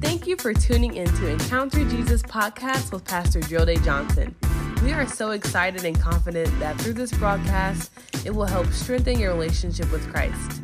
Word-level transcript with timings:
Thank 0.00 0.26
you 0.26 0.36
for 0.36 0.52
tuning 0.52 0.94
in 0.94 1.06
to 1.06 1.26
Encounter 1.26 1.82
Jesus 1.88 2.22
podcast 2.22 2.92
with 2.92 3.04
Pastor 3.04 3.40
Joe 3.40 3.64
Johnson. 3.76 4.36
We 4.84 4.92
are 4.92 5.06
so 5.06 5.30
excited 5.30 5.84
and 5.86 5.98
confident 5.98 6.48
that 6.60 6.78
through 6.78 6.92
this 6.92 7.12
broadcast, 7.12 7.90
it 8.24 8.30
will 8.34 8.44
help 8.44 8.66
strengthen 8.68 9.18
your 9.18 9.32
relationship 9.32 9.90
with 9.90 10.06
Christ. 10.12 10.60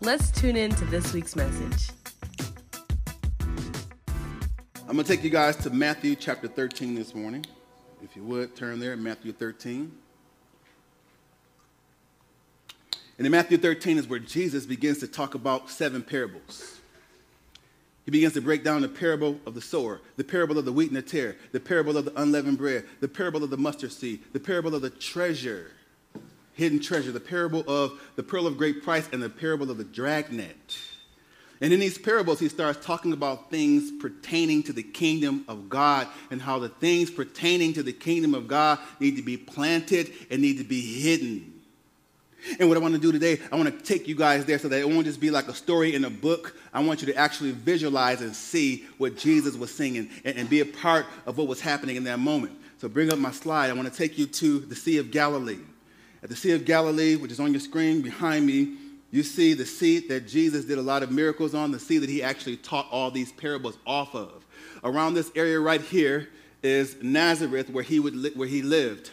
Let's 0.00 0.32
tune 0.32 0.56
in 0.56 0.74
to 0.74 0.84
this 0.86 1.12
week's 1.12 1.36
message. 1.36 1.90
I'm 4.88 4.96
going 4.96 5.04
to 5.04 5.04
take 5.04 5.22
you 5.22 5.30
guys 5.30 5.56
to 5.58 5.70
Matthew 5.70 6.16
chapter 6.16 6.48
13 6.48 6.96
this 6.96 7.14
morning. 7.14 7.46
If 8.02 8.16
you 8.16 8.24
would, 8.24 8.56
turn 8.56 8.80
there, 8.80 8.96
Matthew 8.96 9.32
13. 9.32 9.92
And 13.18 13.26
in 13.26 13.30
Matthew 13.30 13.58
13 13.58 13.98
is 13.98 14.08
where 14.08 14.18
Jesus 14.18 14.66
begins 14.66 14.98
to 14.98 15.06
talk 15.06 15.36
about 15.36 15.70
seven 15.70 16.02
parables. 16.02 16.80
He 18.04 18.10
begins 18.10 18.34
to 18.34 18.40
break 18.40 18.64
down 18.64 18.82
the 18.82 18.88
parable 18.88 19.38
of 19.46 19.54
the 19.54 19.60
sower, 19.60 20.00
the 20.16 20.24
parable 20.24 20.58
of 20.58 20.64
the 20.64 20.72
wheat 20.72 20.88
and 20.88 20.96
the 20.96 21.02
tare, 21.02 21.36
the 21.52 21.60
parable 21.60 21.96
of 21.96 22.04
the 22.04 22.20
unleavened 22.20 22.58
bread, 22.58 22.84
the 23.00 23.08
parable 23.08 23.44
of 23.44 23.50
the 23.50 23.56
mustard 23.56 23.92
seed, 23.92 24.20
the 24.32 24.40
parable 24.40 24.74
of 24.74 24.82
the 24.82 24.90
treasure, 24.90 25.70
hidden 26.54 26.80
treasure, 26.80 27.12
the 27.12 27.20
parable 27.20 27.62
of 27.68 28.00
the 28.16 28.22
pearl 28.22 28.46
of 28.46 28.58
great 28.58 28.82
price, 28.82 29.08
and 29.12 29.22
the 29.22 29.30
parable 29.30 29.70
of 29.70 29.78
the 29.78 29.84
dragnet. 29.84 30.78
And 31.60 31.72
in 31.72 31.78
these 31.78 31.96
parables, 31.96 32.40
he 32.40 32.48
starts 32.48 32.84
talking 32.84 33.12
about 33.12 33.48
things 33.48 33.92
pertaining 34.00 34.64
to 34.64 34.72
the 34.72 34.82
kingdom 34.82 35.44
of 35.46 35.68
God 35.68 36.08
and 36.32 36.42
how 36.42 36.58
the 36.58 36.68
things 36.68 37.08
pertaining 37.08 37.72
to 37.74 37.84
the 37.84 37.92
kingdom 37.92 38.34
of 38.34 38.48
God 38.48 38.80
need 38.98 39.14
to 39.16 39.22
be 39.22 39.36
planted 39.36 40.12
and 40.28 40.42
need 40.42 40.58
to 40.58 40.64
be 40.64 40.80
hidden. 41.00 41.51
And 42.58 42.68
what 42.68 42.76
I 42.76 42.80
want 42.80 42.94
to 42.94 43.00
do 43.00 43.12
today, 43.12 43.40
I 43.50 43.56
want 43.56 43.76
to 43.76 43.84
take 43.84 44.08
you 44.08 44.14
guys 44.14 44.44
there 44.44 44.58
so 44.58 44.68
that 44.68 44.80
it 44.80 44.88
won't 44.88 45.04
just 45.04 45.20
be 45.20 45.30
like 45.30 45.48
a 45.48 45.54
story 45.54 45.94
in 45.94 46.04
a 46.04 46.10
book. 46.10 46.56
I 46.72 46.82
want 46.82 47.00
you 47.00 47.06
to 47.06 47.16
actually 47.16 47.52
visualize 47.52 48.20
and 48.20 48.34
see 48.34 48.84
what 48.98 49.16
Jesus 49.16 49.56
was 49.56 49.72
singing 49.72 50.10
and, 50.24 50.36
and 50.36 50.50
be 50.50 50.60
a 50.60 50.66
part 50.66 51.06
of 51.26 51.38
what 51.38 51.46
was 51.46 51.60
happening 51.60 51.96
in 51.96 52.04
that 52.04 52.18
moment. 52.18 52.58
So 52.78 52.88
bring 52.88 53.12
up 53.12 53.18
my 53.18 53.30
slide. 53.30 53.70
I 53.70 53.74
want 53.74 53.90
to 53.90 53.96
take 53.96 54.18
you 54.18 54.26
to 54.26 54.58
the 54.58 54.74
Sea 54.74 54.98
of 54.98 55.10
Galilee. 55.10 55.60
At 56.22 56.30
the 56.30 56.36
Sea 56.36 56.52
of 56.52 56.64
Galilee, 56.64 57.16
which 57.16 57.30
is 57.30 57.40
on 57.40 57.52
your 57.52 57.60
screen 57.60 58.02
behind 58.02 58.46
me, 58.46 58.76
you 59.12 59.22
see 59.22 59.54
the 59.54 59.66
sea 59.66 60.00
that 60.08 60.26
Jesus 60.26 60.64
did 60.64 60.78
a 60.78 60.82
lot 60.82 61.02
of 61.02 61.10
miracles 61.10 61.54
on, 61.54 61.70
the 61.70 61.78
sea 61.78 61.98
that 61.98 62.08
he 62.08 62.22
actually 62.22 62.56
taught 62.56 62.88
all 62.90 63.10
these 63.10 63.30
parables 63.30 63.76
off 63.86 64.14
of. 64.14 64.44
Around 64.82 65.14
this 65.14 65.30
area 65.36 65.60
right 65.60 65.80
here 65.80 66.28
is 66.62 66.96
Nazareth, 67.02 67.68
where 67.70 67.84
he, 67.84 68.00
would 68.00 68.16
li- 68.16 68.32
where 68.34 68.48
he 68.48 68.62
lived 68.62 69.10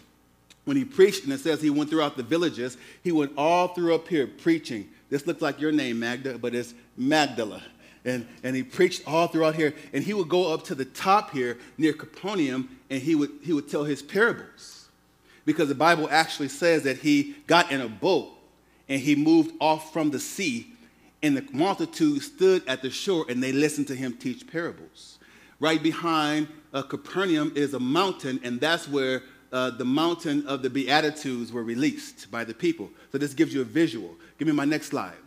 when 0.69 0.77
he 0.77 0.85
preached, 0.85 1.23
and 1.23 1.33
it 1.33 1.39
says 1.39 1.63
he 1.63 1.71
went 1.71 1.89
throughout 1.89 2.15
the 2.15 2.21
villages, 2.21 2.77
he 3.03 3.11
went 3.11 3.31
all 3.35 3.69
through 3.69 3.95
up 3.95 4.07
here 4.07 4.27
preaching. 4.27 4.87
This 5.09 5.25
looks 5.25 5.41
like 5.41 5.59
your 5.59 5.71
name, 5.71 5.99
Magda, 5.99 6.37
but 6.37 6.53
it's 6.53 6.75
Magdala. 6.95 7.63
And, 8.05 8.27
and 8.43 8.55
he 8.55 8.61
preached 8.61 9.01
all 9.07 9.25
throughout 9.25 9.55
here. 9.55 9.73
And 9.93 10.03
he 10.03 10.13
would 10.13 10.29
go 10.29 10.53
up 10.53 10.63
to 10.65 10.75
the 10.75 10.85
top 10.85 11.31
here 11.31 11.57
near 11.79 11.91
Capernaum 11.91 12.69
and 12.91 13.01
he 13.01 13.15
would, 13.15 13.31
he 13.41 13.51
would 13.51 13.67
tell 13.67 13.83
his 13.83 14.03
parables. 14.03 14.89
Because 15.43 15.69
the 15.69 15.75
Bible 15.75 16.07
actually 16.11 16.49
says 16.49 16.83
that 16.83 16.97
he 16.97 17.35
got 17.47 17.71
in 17.71 17.81
a 17.81 17.89
boat 17.89 18.29
and 18.87 19.01
he 19.01 19.15
moved 19.15 19.55
off 19.59 19.91
from 19.91 20.11
the 20.11 20.19
sea, 20.19 20.67
and 21.23 21.35
the 21.35 21.47
multitude 21.51 22.21
stood 22.21 22.61
at 22.67 22.83
the 22.83 22.91
shore 22.91 23.25
and 23.27 23.41
they 23.41 23.53
listened 23.53 23.87
to 23.87 23.95
him 23.95 24.13
teach 24.13 24.45
parables. 24.45 25.17
Right 25.59 25.81
behind 25.81 26.47
uh, 26.75 26.83
Capernaum 26.83 27.53
is 27.55 27.73
a 27.73 27.79
mountain, 27.79 28.39
and 28.43 28.61
that's 28.61 28.87
where 28.87 29.23
uh, 29.51 29.71
the 29.71 29.85
mountain 29.85 30.45
of 30.47 30.61
the 30.61 30.69
Beatitudes 30.69 31.51
were 31.51 31.63
released 31.63 32.29
by 32.29 32.43
the 32.43 32.53
people. 32.53 32.89
So 33.11 33.17
this 33.17 33.33
gives 33.33 33.53
you 33.53 33.61
a 33.61 33.65
visual. 33.65 34.15
Give 34.37 34.47
me 34.47 34.53
my 34.53 34.65
next 34.65 34.87
slide. 34.87 35.17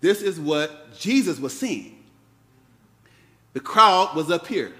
This 0.00 0.22
is 0.22 0.38
what 0.38 0.96
Jesus 0.98 1.38
was 1.38 1.58
seeing. 1.58 2.04
The 3.52 3.60
crowd 3.60 4.14
was 4.14 4.30
up 4.30 4.46
here. 4.46 4.72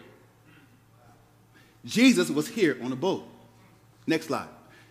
Jesus 1.84 2.30
was 2.30 2.48
here 2.48 2.78
on 2.82 2.92
a 2.92 2.96
boat. 2.96 3.24
Next 4.06 4.26
slide. 4.26 4.48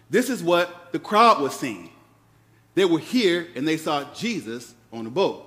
This 0.09 0.29
is 0.29 0.43
what 0.43 0.91
the 0.91 0.99
crowd 0.99 1.41
was 1.41 1.57
seeing. 1.57 1.89
They 2.75 2.85
were 2.85 2.99
here 2.99 3.47
and 3.55 3.67
they 3.67 3.77
saw 3.77 4.03
Jesus 4.13 4.73
on 4.93 5.05
a 5.07 5.09
boat. 5.09 5.43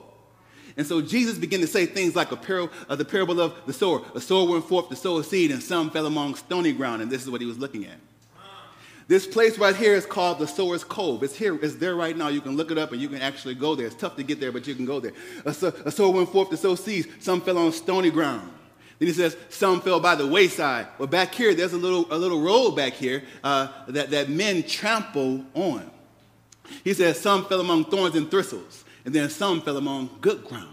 And 0.76 0.86
so 0.86 1.00
Jesus 1.00 1.38
began 1.38 1.60
to 1.60 1.66
say 1.66 1.86
things 1.86 2.16
like 2.16 2.32
a 2.32 2.36
parable, 2.36 2.72
uh, 2.88 2.96
the 2.96 3.04
parable 3.04 3.40
of 3.40 3.54
the 3.66 3.72
sower. 3.72 4.02
A 4.14 4.20
sower 4.20 4.48
went 4.48 4.64
forth 4.64 4.88
to 4.88 4.96
sow 4.96 5.18
a 5.18 5.24
seed, 5.24 5.50
and 5.50 5.62
some 5.62 5.90
fell 5.90 6.06
among 6.06 6.36
stony 6.36 6.72
ground. 6.72 7.02
And 7.02 7.10
this 7.10 7.22
is 7.22 7.30
what 7.30 7.40
he 7.40 7.46
was 7.46 7.58
looking 7.58 7.84
at. 7.84 7.98
This 9.10 9.26
place 9.26 9.58
right 9.58 9.74
here 9.74 9.94
is 9.94 10.06
called 10.06 10.38
the 10.38 10.46
Sower's 10.46 10.84
Cove. 10.84 11.24
It's 11.24 11.34
here, 11.34 11.58
it's 11.60 11.74
there 11.74 11.96
right 11.96 12.16
now. 12.16 12.28
You 12.28 12.40
can 12.40 12.56
look 12.56 12.70
it 12.70 12.78
up 12.78 12.92
and 12.92 13.02
you 13.02 13.08
can 13.08 13.20
actually 13.20 13.56
go 13.56 13.74
there. 13.74 13.86
It's 13.86 13.96
tough 13.96 14.14
to 14.14 14.22
get 14.22 14.38
there, 14.38 14.52
but 14.52 14.68
you 14.68 14.76
can 14.76 14.84
go 14.84 15.00
there. 15.00 15.10
A, 15.44 15.50
a 15.84 15.90
sower 15.90 16.12
went 16.12 16.28
forth 16.28 16.48
to 16.50 16.56
sow 16.56 16.76
seeds. 16.76 17.08
Some 17.18 17.40
fell 17.40 17.58
on 17.58 17.72
stony 17.72 18.12
ground. 18.12 18.48
Then 19.00 19.08
he 19.08 19.12
says, 19.12 19.36
some 19.48 19.80
fell 19.80 19.98
by 19.98 20.14
the 20.14 20.28
wayside. 20.28 20.86
Well, 20.96 21.08
back 21.08 21.34
here, 21.34 21.56
there's 21.56 21.72
a 21.72 21.76
little, 21.76 22.06
a 22.12 22.16
little 22.16 22.40
road 22.40 22.76
back 22.76 22.92
here 22.92 23.24
uh, 23.42 23.66
that, 23.88 24.10
that 24.10 24.28
men 24.28 24.62
trample 24.62 25.44
on. 25.54 25.90
He 26.84 26.94
says, 26.94 27.20
some 27.20 27.46
fell 27.46 27.58
among 27.58 27.86
thorns 27.86 28.14
and 28.14 28.30
thistles, 28.30 28.84
and 29.04 29.12
then 29.12 29.28
some 29.28 29.60
fell 29.60 29.76
among 29.76 30.18
good 30.20 30.44
ground. 30.44 30.72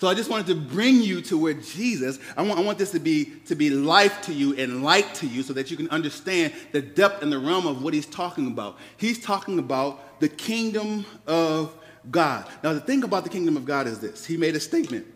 So 0.00 0.08
I 0.08 0.14
just 0.14 0.30
wanted 0.30 0.46
to 0.46 0.54
bring 0.54 1.02
you 1.02 1.20
to 1.20 1.36
where 1.36 1.52
Jesus, 1.52 2.18
I 2.34 2.40
want, 2.40 2.58
I 2.58 2.62
want 2.62 2.78
this 2.78 2.90
to 2.92 2.98
be, 2.98 3.26
to 3.44 3.54
be 3.54 3.68
life 3.68 4.22
to 4.22 4.32
you 4.32 4.56
and 4.56 4.82
light 4.82 5.14
to 5.16 5.26
you 5.26 5.42
so 5.42 5.52
that 5.52 5.70
you 5.70 5.76
can 5.76 5.90
understand 5.90 6.54
the 6.72 6.80
depth 6.80 7.22
and 7.22 7.30
the 7.30 7.38
realm 7.38 7.66
of 7.66 7.82
what 7.82 7.92
he's 7.92 8.06
talking 8.06 8.46
about. 8.46 8.78
He's 8.96 9.22
talking 9.22 9.58
about 9.58 10.18
the 10.18 10.30
kingdom 10.30 11.04
of 11.26 11.76
God. 12.10 12.48
Now, 12.64 12.72
the 12.72 12.80
thing 12.80 13.04
about 13.04 13.24
the 13.24 13.28
kingdom 13.28 13.58
of 13.58 13.66
God 13.66 13.86
is 13.86 13.98
this 13.98 14.24
He 14.24 14.38
made 14.38 14.56
a 14.56 14.60
statement. 14.60 15.06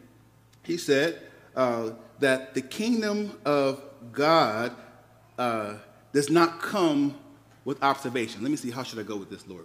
He 0.63 0.77
said 0.77 1.19
uh, 1.57 1.93
that 2.19 2.53
the 2.53 2.61
kingdom 2.61 3.39
of 3.47 3.83
God 4.13 4.77
uh, 5.39 5.77
does 6.13 6.29
not 6.29 6.61
come 6.61 7.17
with 7.65 7.83
observation. 7.83 8.43
Let 8.43 8.51
me 8.51 8.59
see, 8.59 8.71
how 8.71 8.83
should 8.83 8.99
I 8.99 9.03
go 9.03 9.17
with 9.17 9.31
this, 9.31 9.49
Lord? 9.49 9.65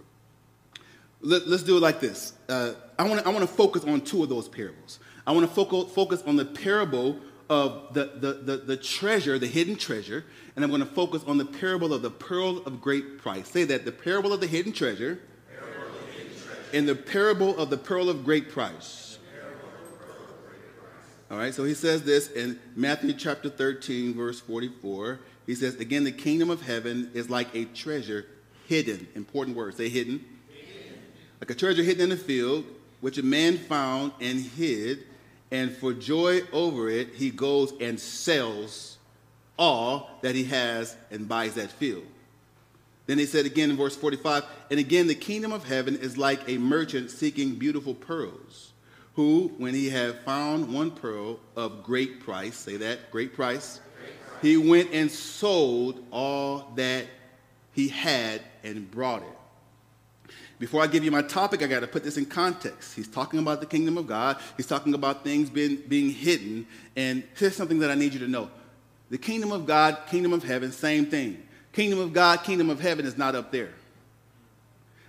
Let, 1.20 1.42
us 1.42 1.62
do 1.62 1.76
it 1.76 1.80
like 1.80 2.00
this. 2.00 2.32
Uh, 2.48 2.72
I 2.98 3.02
want 3.06 3.20
to 3.20 3.26
I 3.26 3.30
wanna 3.30 3.46
focus 3.46 3.84
on 3.84 4.00
two 4.00 4.22
of 4.22 4.30
those 4.30 4.48
parables. 4.48 4.98
I 5.30 5.32
want 5.32 5.48
to 5.48 5.54
focus, 5.54 5.92
focus 5.92 6.24
on 6.26 6.34
the 6.34 6.44
parable 6.44 7.16
of 7.48 7.94
the, 7.94 8.10
the, 8.16 8.32
the, 8.32 8.56
the, 8.56 8.76
treasure, 8.76 9.38
the 9.38 9.46
hidden 9.46 9.76
treasure, 9.76 10.24
and 10.56 10.64
I'm 10.64 10.72
going 10.72 10.82
to 10.82 10.92
focus 10.92 11.22
on 11.24 11.38
the 11.38 11.44
parable 11.44 11.94
of 11.94 12.02
the 12.02 12.10
pearl 12.10 12.58
of 12.66 12.80
great 12.80 13.18
price. 13.18 13.48
Say 13.48 13.62
that 13.62 13.84
the 13.84 13.92
parable 13.92 14.32
of 14.32 14.40
the 14.40 14.48
hidden 14.48 14.72
treasure, 14.72 15.20
the 15.46 16.12
hidden 16.12 16.32
treasure. 16.36 16.60
and 16.72 16.88
the 16.88 16.96
parable 16.96 17.56
of 17.58 17.70
the 17.70 17.76
pearl 17.76 18.08
of 18.08 18.24
great 18.24 18.50
price. 18.50 19.18
All 21.30 21.38
right, 21.38 21.54
so 21.54 21.62
he 21.62 21.74
says 21.74 22.02
this 22.02 22.28
in 22.32 22.58
Matthew 22.74 23.12
chapter 23.12 23.48
13, 23.48 24.14
verse 24.14 24.40
44. 24.40 25.20
He 25.46 25.54
says, 25.54 25.76
Again, 25.76 26.02
the 26.02 26.10
kingdom 26.10 26.50
of 26.50 26.60
heaven 26.60 27.08
is 27.14 27.30
like 27.30 27.54
a 27.54 27.66
treasure 27.66 28.26
hidden. 28.66 29.06
Important 29.14 29.56
word, 29.56 29.76
say 29.76 29.88
hidden. 29.88 30.24
hidden. 30.48 30.98
Like 31.40 31.50
a 31.50 31.54
treasure 31.54 31.84
hidden 31.84 32.02
in 32.02 32.08
the 32.08 32.16
field, 32.16 32.64
which 33.00 33.16
a 33.16 33.22
man 33.22 33.58
found 33.58 34.10
and 34.20 34.40
hid 34.40 35.04
and 35.50 35.72
for 35.72 35.92
joy 35.92 36.42
over 36.52 36.88
it, 36.88 37.14
he 37.14 37.30
goes 37.30 37.72
and 37.80 37.98
sells 37.98 38.98
all 39.58 40.10
that 40.22 40.34
he 40.34 40.44
has 40.44 40.96
and 41.10 41.28
buys 41.28 41.54
that 41.54 41.70
field. 41.70 42.06
Then 43.06 43.18
he 43.18 43.26
said 43.26 43.46
again 43.46 43.70
in 43.70 43.76
verse 43.76 43.96
45, 43.96 44.44
and 44.70 44.78
again, 44.78 45.08
the 45.08 45.14
kingdom 45.14 45.52
of 45.52 45.64
heaven 45.64 45.96
is 45.96 46.16
like 46.16 46.48
a 46.48 46.58
merchant 46.58 47.10
seeking 47.10 47.56
beautiful 47.56 47.94
pearls, 47.94 48.72
who, 49.16 49.52
when 49.58 49.74
he 49.74 49.90
had 49.90 50.20
found 50.20 50.72
one 50.72 50.92
pearl 50.92 51.40
of 51.56 51.82
great 51.82 52.20
price, 52.20 52.54
say 52.54 52.76
that, 52.76 53.10
great 53.10 53.34
price, 53.34 53.80
great 53.98 54.26
price. 54.26 54.42
he 54.42 54.56
went 54.56 54.90
and 54.92 55.10
sold 55.10 56.04
all 56.12 56.72
that 56.76 57.06
he 57.72 57.88
had 57.88 58.42
and 58.62 58.88
brought 58.90 59.22
it 59.22 59.39
before 60.58 60.82
I 60.82 60.86
give 60.86 61.04
you 61.04 61.10
my 61.10 61.22
topic, 61.22 61.62
I 61.62 61.66
got 61.66 61.80
to 61.80 61.86
put 61.86 62.04
this 62.04 62.16
in 62.16 62.26
context. 62.26 62.94
He's 62.94 63.08
talking 63.08 63.38
about 63.38 63.60
the 63.60 63.66
kingdom 63.66 63.96
of 63.96 64.06
God. 64.06 64.36
He's 64.56 64.66
talking 64.66 64.94
about 64.94 65.24
things 65.24 65.48
being, 65.48 65.76
being 65.88 66.10
hidden. 66.10 66.66
And 66.96 67.22
here's 67.34 67.56
something 67.56 67.78
that 67.78 67.90
I 67.90 67.94
need 67.94 68.12
you 68.12 68.20
to 68.20 68.28
know. 68.28 68.50
The 69.08 69.18
kingdom 69.18 69.52
of 69.52 69.66
God, 69.66 69.98
kingdom 70.08 70.32
of 70.32 70.44
heaven, 70.44 70.70
same 70.70 71.06
thing. 71.06 71.42
Kingdom 71.72 71.98
of 71.98 72.12
God, 72.12 72.44
kingdom 72.44 72.68
of 72.68 72.80
heaven 72.80 73.06
is 73.06 73.16
not 73.16 73.34
up 73.34 73.50
there. 73.52 73.70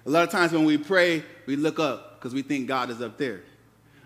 A 0.05 0.09
lot 0.09 0.23
of 0.23 0.29
times 0.29 0.51
when 0.51 0.65
we 0.65 0.77
pray, 0.77 1.23
we 1.45 1.55
look 1.55 1.79
up 1.79 2.19
because 2.19 2.33
we 2.33 2.41
think 2.41 2.67
God 2.67 2.89
is 2.89 3.01
up 3.01 3.17
there. 3.17 3.41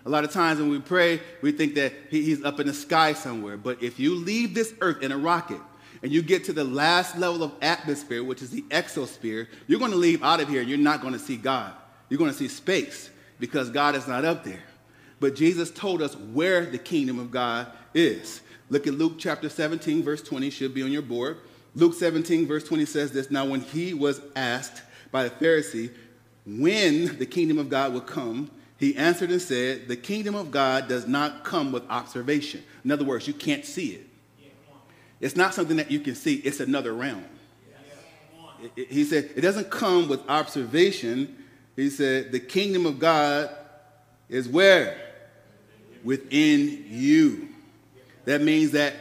A 0.04 0.08
lot 0.08 0.24
of 0.24 0.30
times 0.30 0.60
when 0.60 0.68
we 0.68 0.78
pray, 0.78 1.20
we 1.42 1.52
think 1.52 1.74
that 1.74 1.92
he's 2.10 2.44
up 2.44 2.60
in 2.60 2.66
the 2.66 2.74
sky 2.74 3.12
somewhere. 3.12 3.56
But 3.56 3.82
if 3.82 3.98
you 3.98 4.14
leave 4.14 4.54
this 4.54 4.72
earth 4.80 5.02
in 5.02 5.10
a 5.10 5.18
rocket, 5.18 5.60
and 6.06 6.14
you 6.14 6.22
get 6.22 6.44
to 6.44 6.52
the 6.52 6.62
last 6.62 7.18
level 7.18 7.42
of 7.42 7.50
atmosphere, 7.60 8.22
which 8.22 8.40
is 8.40 8.50
the 8.50 8.62
exosphere, 8.70 9.48
you're 9.66 9.80
going 9.80 9.90
to 9.90 9.96
leave 9.96 10.22
out 10.22 10.40
of 10.40 10.48
here 10.48 10.60
and 10.60 10.70
you're 10.70 10.78
not 10.78 11.00
going 11.00 11.14
to 11.14 11.18
see 11.18 11.36
God. 11.36 11.72
You're 12.08 12.18
going 12.18 12.30
to 12.30 12.36
see 12.36 12.46
space 12.46 13.10
because 13.40 13.70
God 13.70 13.96
is 13.96 14.06
not 14.06 14.24
up 14.24 14.44
there. 14.44 14.62
But 15.18 15.34
Jesus 15.34 15.68
told 15.68 16.00
us 16.00 16.14
where 16.14 16.64
the 16.64 16.78
kingdom 16.78 17.18
of 17.18 17.32
God 17.32 17.66
is. 17.92 18.40
Look 18.70 18.86
at 18.86 18.94
Luke 18.94 19.14
chapter 19.18 19.48
17, 19.48 20.04
verse 20.04 20.22
20, 20.22 20.48
should 20.48 20.74
be 20.74 20.84
on 20.84 20.92
your 20.92 21.02
board. 21.02 21.38
Luke 21.74 21.94
17, 21.94 22.46
verse 22.46 22.62
20 22.62 22.84
says 22.84 23.10
this 23.10 23.28
Now, 23.28 23.44
when 23.44 23.62
he 23.62 23.92
was 23.92 24.20
asked 24.36 24.82
by 25.10 25.24
the 25.24 25.30
Pharisee 25.30 25.90
when 26.46 27.18
the 27.18 27.26
kingdom 27.26 27.58
of 27.58 27.68
God 27.68 27.92
would 27.94 28.06
come, 28.06 28.48
He 28.76 28.94
answered 28.94 29.32
and 29.32 29.42
said, 29.42 29.88
The 29.88 29.96
kingdom 29.96 30.36
of 30.36 30.52
God 30.52 30.86
does 30.86 31.08
not 31.08 31.42
come 31.42 31.72
with 31.72 31.82
observation. 31.90 32.62
In 32.84 32.92
other 32.92 33.04
words, 33.04 33.26
you 33.26 33.34
can't 33.34 33.64
see 33.64 33.88
it. 33.88 34.06
It's 35.20 35.36
not 35.36 35.54
something 35.54 35.76
that 35.76 35.90
you 35.90 36.00
can 36.00 36.14
see, 36.14 36.36
it's 36.36 36.60
another 36.60 36.92
realm. 36.92 37.24
He 38.74 39.04
said, 39.04 39.30
It 39.36 39.40
doesn't 39.42 39.70
come 39.70 40.08
with 40.08 40.20
observation. 40.28 41.44
He 41.74 41.90
said, 41.90 42.32
The 42.32 42.40
kingdom 42.40 42.86
of 42.86 42.98
God 42.98 43.50
is 44.28 44.48
where? 44.48 44.98
Within 46.04 46.84
you. 46.88 47.48
That 48.24 48.42
means 48.42 48.72
that 48.72 48.94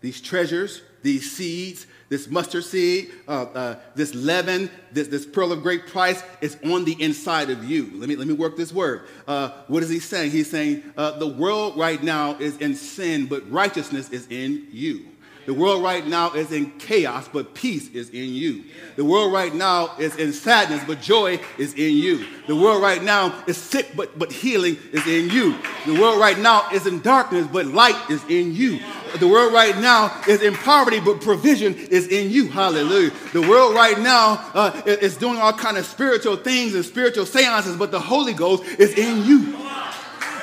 these 0.00 0.20
treasures, 0.20 0.82
these 1.02 1.30
seeds, 1.32 1.86
this 2.08 2.28
mustard 2.28 2.64
seed, 2.64 3.10
uh, 3.26 3.42
uh, 3.42 3.78
this 3.94 4.14
leaven, 4.14 4.70
this, 4.92 5.08
this 5.08 5.26
pearl 5.26 5.52
of 5.52 5.62
great 5.62 5.86
price 5.86 6.22
is 6.40 6.56
on 6.64 6.84
the 6.84 7.00
inside 7.02 7.50
of 7.50 7.64
you. 7.64 7.90
Let 7.94 8.08
me, 8.08 8.16
let 8.16 8.26
me 8.26 8.34
work 8.34 8.56
this 8.56 8.72
word. 8.72 9.02
Uh, 9.26 9.50
what 9.66 9.82
is 9.82 9.90
he 9.90 9.98
saying? 9.98 10.30
He's 10.30 10.50
saying 10.50 10.84
uh, 10.96 11.18
the 11.18 11.26
world 11.26 11.76
right 11.76 12.02
now 12.02 12.36
is 12.38 12.56
in 12.58 12.74
sin, 12.74 13.26
but 13.26 13.50
righteousness 13.50 14.08
is 14.10 14.26
in 14.28 14.68
you. 14.70 15.06
The 15.48 15.54
world 15.54 15.82
right 15.82 16.06
now 16.06 16.32
is 16.32 16.52
in 16.52 16.72
chaos, 16.72 17.26
but 17.26 17.54
peace 17.54 17.88
is 17.94 18.10
in 18.10 18.34
you. 18.34 18.64
The 18.96 19.04
world 19.06 19.32
right 19.32 19.54
now 19.54 19.96
is 19.98 20.14
in 20.16 20.34
sadness, 20.34 20.84
but 20.86 21.00
joy 21.00 21.40
is 21.56 21.72
in 21.72 21.96
you. 21.96 22.26
The 22.46 22.54
world 22.54 22.82
right 22.82 23.02
now 23.02 23.44
is 23.46 23.56
sick, 23.56 23.92
but, 23.96 24.18
but 24.18 24.30
healing 24.30 24.76
is 24.92 25.06
in 25.06 25.30
you. 25.30 25.56
The 25.86 25.98
world 25.98 26.20
right 26.20 26.38
now 26.38 26.68
is 26.70 26.86
in 26.86 27.00
darkness, 27.00 27.46
but 27.50 27.64
light 27.64 27.96
is 28.10 28.22
in 28.28 28.54
you. 28.54 28.78
The 29.20 29.26
world 29.26 29.54
right 29.54 29.74
now 29.78 30.20
is 30.28 30.42
in 30.42 30.52
poverty, 30.52 31.00
but 31.00 31.22
provision 31.22 31.74
is 31.74 32.08
in 32.08 32.30
you. 32.30 32.48
Hallelujah. 32.48 33.12
The 33.32 33.40
world 33.40 33.74
right 33.74 33.98
now 33.98 34.50
uh, 34.52 34.82
is 34.84 35.16
doing 35.16 35.38
all 35.38 35.54
kind 35.54 35.78
of 35.78 35.86
spiritual 35.86 36.36
things 36.36 36.74
and 36.74 36.84
spiritual 36.84 37.24
seances, 37.24 37.74
but 37.74 37.90
the 37.90 38.00
Holy 38.00 38.34
Ghost 38.34 38.64
is 38.78 38.98
in 38.98 39.24
you. 39.24 39.56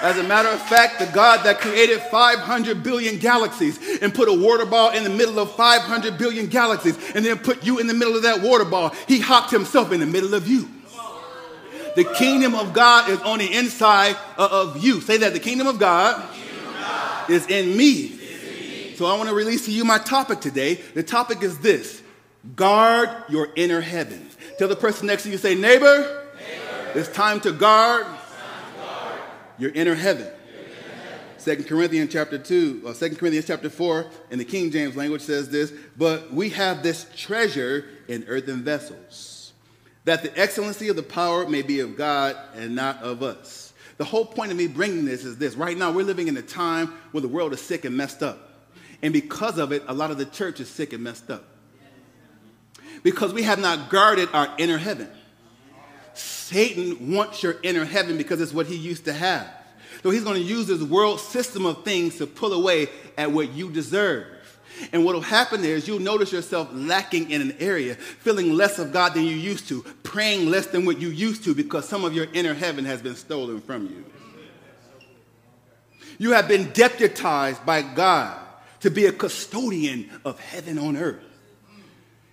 As 0.06 0.20
a 0.20 0.24
matter 0.24 0.50
of 0.50 0.62
fact, 0.62 1.00
the 1.00 1.08
God 1.08 1.44
that 1.46 1.60
created 1.60 2.00
500 2.00 2.84
billion 2.84 3.18
galaxies 3.18 3.80
and 4.04 4.14
put 4.14 4.30
a 4.30 4.34
water 4.34 4.64
ball 4.64 4.92
in 4.92 5.04
the 5.04 5.10
middle 5.10 5.40
of 5.40 5.56
500 5.56 6.20
billion 6.20 6.46
galaxies 6.46 6.96
and 7.16 7.26
then 7.26 7.40
put 7.40 7.66
you 7.66 7.80
in 7.80 7.88
the 7.88 7.94
middle 7.96 8.16
of 8.16 8.22
that 8.22 8.44
water 8.44 8.66
ball, 8.66 8.90
he 9.08 9.20
hopped 9.20 9.50
himself 9.50 9.92
in 9.92 10.00
the 10.00 10.06
middle 10.06 10.36
of 10.36 10.48
you. 10.48 10.70
The 11.96 12.04
kingdom 12.04 12.54
of 12.54 12.72
God 12.72 13.10
is 13.10 13.20
on 13.22 13.40
the 13.40 13.52
inside 13.52 14.16
of 14.38 14.78
you. 14.84 15.02
Say 15.02 15.18
that 15.18 15.34
the 15.34 15.40
kingdom 15.40 15.66
of 15.66 15.80
God, 15.80 16.24
kingdom 16.36 16.68
of 16.68 16.74
God 16.76 17.30
is, 17.32 17.48
in 17.48 17.76
me. 17.76 18.02
is 18.02 18.44
in 18.44 18.90
me. 18.90 18.96
So 18.98 19.08
I 19.08 19.18
want 19.18 19.30
to 19.30 19.36
release 19.36 19.66
to 19.66 19.72
you 19.72 19.86
my 19.86 19.98
topic 19.98 20.40
today. 20.40 20.76
The 20.94 21.02
topic 21.02 21.42
is 21.42 21.58
this 21.58 22.04
guard 22.56 23.10
your 23.28 23.50
inner 23.56 23.82
heaven. 23.82 24.30
Tell 24.60 24.68
the 24.68 24.76
person 24.76 25.08
next 25.08 25.24
to 25.24 25.32
you, 25.32 25.40
say, 25.40 25.56
neighbor, 25.56 26.28
neighbor 26.38 26.92
it's 26.94 27.10
time 27.10 27.40
to 27.40 27.52
guard 27.52 28.06
your 29.58 29.72
inner 29.72 29.96
heaven. 29.96 30.28
Second 31.38 31.66
Corinthians 31.66 32.12
chapter 32.12 32.40
2, 32.40 32.82
uh, 32.86 32.90
or 32.90 32.94
2 32.94 33.16
Corinthians 33.18 33.46
chapter 33.46 33.70
4 33.70 34.08
in 34.32 34.40
the 34.40 34.46
King 34.46 34.72
James 34.72 34.96
language 34.96 35.22
says 35.22 35.48
this, 35.50 35.72
but 35.96 36.34
we 36.34 36.50
have 36.50 36.82
this 36.82 37.06
treasure 37.16 37.86
in 38.08 38.26
earthen 38.28 38.64
vessels, 38.64 39.54
that 40.06 40.24
the 40.24 40.36
excellency 40.40 40.90
of 40.90 40.96
the 40.96 41.04
power 41.04 41.48
may 41.48 41.62
be 41.62 41.82
of 41.82 41.96
God 41.96 42.36
and 42.56 42.76
not 42.76 43.02
of 43.04 43.22
us. 43.22 43.74
The 43.98 44.06
whole 44.06 44.26
point 44.26 44.52
of 44.52 44.58
me 44.58 44.68
bringing 44.68 45.06
this 45.06 45.24
is 45.24 45.38
this. 45.38 45.56
Right 45.56 45.78
now, 45.78 45.92
we're 45.92 46.04
living 46.04 46.28
in 46.28 46.36
a 46.36 46.42
time 46.42 46.88
where 47.12 47.22
the 47.22 47.28
world 47.28 47.54
is 47.54 47.62
sick 47.62 47.86
and 47.86 47.96
messed 47.96 48.24
up. 48.24 48.70
And 49.02 49.14
because 49.14 49.58
of 49.58 49.72
it, 49.72 49.84
a 49.88 49.94
lot 49.94 50.12
of 50.12 50.18
the 50.18 50.26
church 50.26 50.60
is 50.60 50.68
sick 50.68 50.94
and 50.94 51.04
messed 51.04 51.30
up. 51.30 51.46
Because 53.04 53.34
we 53.34 53.44
have 53.44 53.60
not 53.60 53.92
guarded 53.92 54.30
our 54.34 54.54
inner 54.58 54.80
heaven. 54.80 55.10
Satan 56.46 57.12
wants 57.12 57.42
your 57.42 57.56
inner 57.64 57.86
heaven 57.86 58.18
because 58.18 58.40
it's 58.40 58.54
what 58.54 58.68
he 58.68 58.76
used 58.76 59.06
to 59.06 59.14
have. 59.14 59.48
So 60.04 60.12
he's 60.12 60.24
going 60.24 60.36
to 60.36 60.48
use 60.48 60.68
this 60.68 60.84
world 60.84 61.20
system 61.20 61.66
of 61.66 61.84
things 61.84 62.20
to 62.20 62.28
pull 62.28 62.54
away 62.54 62.90
at 63.18 63.32
what 63.32 63.54
you 63.54 63.72
deserve. 63.72 64.28
And 64.94 65.04
what 65.04 65.16
will 65.16 65.22
happen 65.22 65.64
is 65.66 65.88
you'll 65.88 65.98
notice 65.98 66.32
yourself 66.32 66.70
lacking 66.72 67.32
in 67.32 67.42
an 67.42 67.56
area, 67.60 67.96
feeling 67.96 68.54
less 68.54 68.78
of 68.78 68.94
God 68.94 69.16
than 69.16 69.24
you 69.24 69.36
used 69.36 69.68
to, 69.70 69.82
praying 70.04 70.52
less 70.52 70.68
than 70.68 70.86
what 70.86 71.00
you 71.00 71.10
used 71.10 71.44
to 71.46 71.56
because 71.56 71.90
some 71.90 72.06
of 72.06 72.14
your 72.14 72.28
inner 72.32 72.54
heaven 72.54 72.86
has 72.86 73.02
been 73.02 73.16
stolen 73.16 73.60
from 73.60 73.88
you. 73.88 74.06
You 76.20 76.34
have 76.34 76.48
been 76.48 76.72
deputized 76.74 77.66
by 77.66 77.82
God 77.82 78.40
to 78.82 78.92
be 78.92 79.08
a 79.08 79.12
custodian 79.12 80.12
of 80.24 80.40
heaven 80.40 80.78
on 80.78 80.96
earth. 80.96 81.24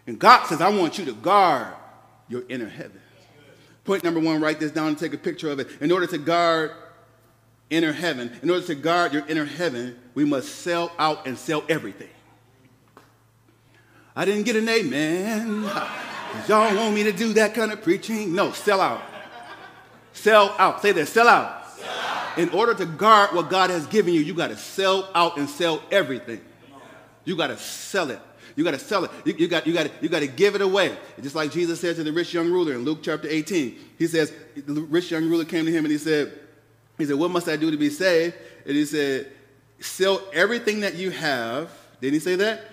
And 0.07 0.19
God 0.19 0.45
says, 0.49 0.61
I 0.61 0.69
want 0.69 0.99
you 0.99 1.07
to 1.07 1.15
guard 1.15 1.73
your 2.29 2.43
inner 2.51 2.69
heaven. 2.69 3.01
Point 3.85 4.05
number 4.05 4.21
one, 4.21 4.41
write 4.41 4.61
this 4.61 4.71
down 4.71 4.89
and 4.89 4.99
take 4.99 5.13
a 5.13 5.19
picture 5.19 5.51
of 5.51 5.59
it. 5.59 5.69
In 5.81 5.91
order 5.91 6.07
to 6.07 6.19
guard 6.19 6.73
inner 7.69 7.93
heaven, 7.93 8.31
in 8.43 8.51
order 8.51 8.65
to 8.67 8.75
guard 8.75 9.13
your 9.13 9.27
inner 9.27 9.45
heaven, 9.45 9.99
we 10.15 10.25
must 10.25 10.57
sell 10.57 10.93
out 10.99 11.27
and 11.27 11.37
sell 11.37 11.65
everything. 11.69 12.09
I 14.15 14.25
didn't 14.25 14.45
get 14.45 14.57
an 14.57 14.69
amen. 14.69 15.63
Y'all 16.49 16.75
want 16.77 16.95
me 16.95 17.03
to 17.05 17.13
do 17.13 17.33
that 17.35 17.55
kind 17.55 17.73
of 17.73 17.83
preaching? 17.83 18.35
No, 18.35 18.53
sell 18.53 18.81
out. 18.81 19.03
Sell 20.13 20.55
out. 20.59 20.83
Say 20.83 20.93
that, 20.93 21.07
sell 21.07 21.29
out. 21.29 21.67
sell 21.77 21.89
out. 21.89 22.39
In 22.39 22.49
order 22.51 22.75
to 22.75 22.87
guard 22.87 23.35
what 23.35 23.51
God 23.51 23.71
has 23.71 23.87
given 23.87 24.15
you, 24.15 24.21
you 24.21 24.35
got 24.35 24.49
to 24.49 24.57
sell 24.57 25.09
out 25.15 25.39
and 25.39 25.49
sell 25.49 25.83
everything. 25.91 26.41
You 27.25 27.37
got 27.37 27.49
to 27.49 27.57
sell 27.57 28.11
it. 28.11 28.21
You 28.57 28.65
got 28.65 28.73
to 28.73 28.79
sell 28.79 29.05
it. 29.05 29.11
You, 29.25 29.35
you, 29.39 29.49
got, 29.49 29.67
you, 29.67 29.73
got, 29.73 29.91
you 30.03 30.09
got 30.09 30.21
to 30.21 30.27
give 30.27 30.55
it 30.55 30.61
away. 30.61 30.97
Just 31.21 31.35
like 31.35 31.51
Jesus 31.51 31.81
said 31.81 31.97
to 31.97 32.05
the 32.05 32.13
rich 32.13 32.35
young 32.35 32.51
ruler 32.51 32.75
in 32.75 32.85
Luke 32.85 33.01
chapter 33.03 33.29
18. 33.29 33.77
He 33.99 34.07
says, 34.07 34.33
the 34.55 34.83
rich 34.83 35.11
young 35.11 35.29
ruler 35.29 35.45
came 35.45 35.65
to 35.65 35.73
him 35.73 35.85
and 35.85 35.93
he 35.93 35.99
said, 35.99 36.39
he 36.99 37.07
said, 37.07 37.17
what 37.17 37.31
must 37.31 37.49
I 37.49 37.57
do 37.57 37.71
to 37.71 37.77
be 37.77 37.91
saved? 37.91 38.37
And 38.67 38.77
he 38.77 38.85
said, 38.85 39.33
sell 39.81 40.23
everything 40.33 40.81
that 40.81 40.95
you 40.95 41.11
have. 41.11 41.71
Didn't 42.01 42.15
he 42.15 42.21
say 42.21 42.37
that? 42.37 42.65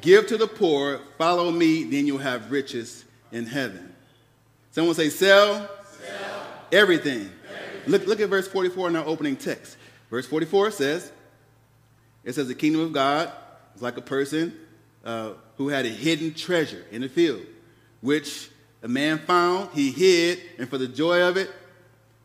Give 0.00 0.26
to 0.26 0.36
the 0.36 0.46
poor, 0.46 1.00
follow 1.18 1.50
me, 1.50 1.84
then 1.84 2.06
you'll 2.06 2.18
have 2.18 2.50
riches 2.50 3.04
in 3.30 3.46
heaven. 3.46 3.94
Someone 4.70 4.94
say, 4.94 5.10
sell, 5.10 5.68
sell. 5.98 6.46
Everything. 6.70 7.30
everything. 7.44 7.90
Look, 7.90 8.06
look 8.06 8.20
at 8.20 8.28
verse 8.28 8.48
44 8.48 8.88
in 8.88 8.96
our 8.96 9.04
opening 9.04 9.36
text. 9.36 9.76
Verse 10.10 10.26
44 10.26 10.70
says, 10.70 11.12
it 12.24 12.34
says, 12.34 12.48
the 12.48 12.54
kingdom 12.54 12.82
of 12.82 12.92
God 12.92 13.32
is 13.74 13.82
like 13.82 13.96
a 13.96 14.02
person 14.02 14.56
uh, 15.04 15.32
who 15.56 15.68
had 15.68 15.86
a 15.86 15.90
hidden 15.90 16.34
treasure 16.34 16.84
in 16.90 17.02
the 17.02 17.08
field, 17.08 17.42
which 18.00 18.50
a 18.82 18.88
man 18.88 19.18
found, 19.18 19.70
he 19.72 19.90
hid, 19.90 20.40
and 20.58 20.68
for 20.68 20.78
the 20.78 20.88
joy 20.88 21.22
of 21.22 21.36
it, 21.36 21.50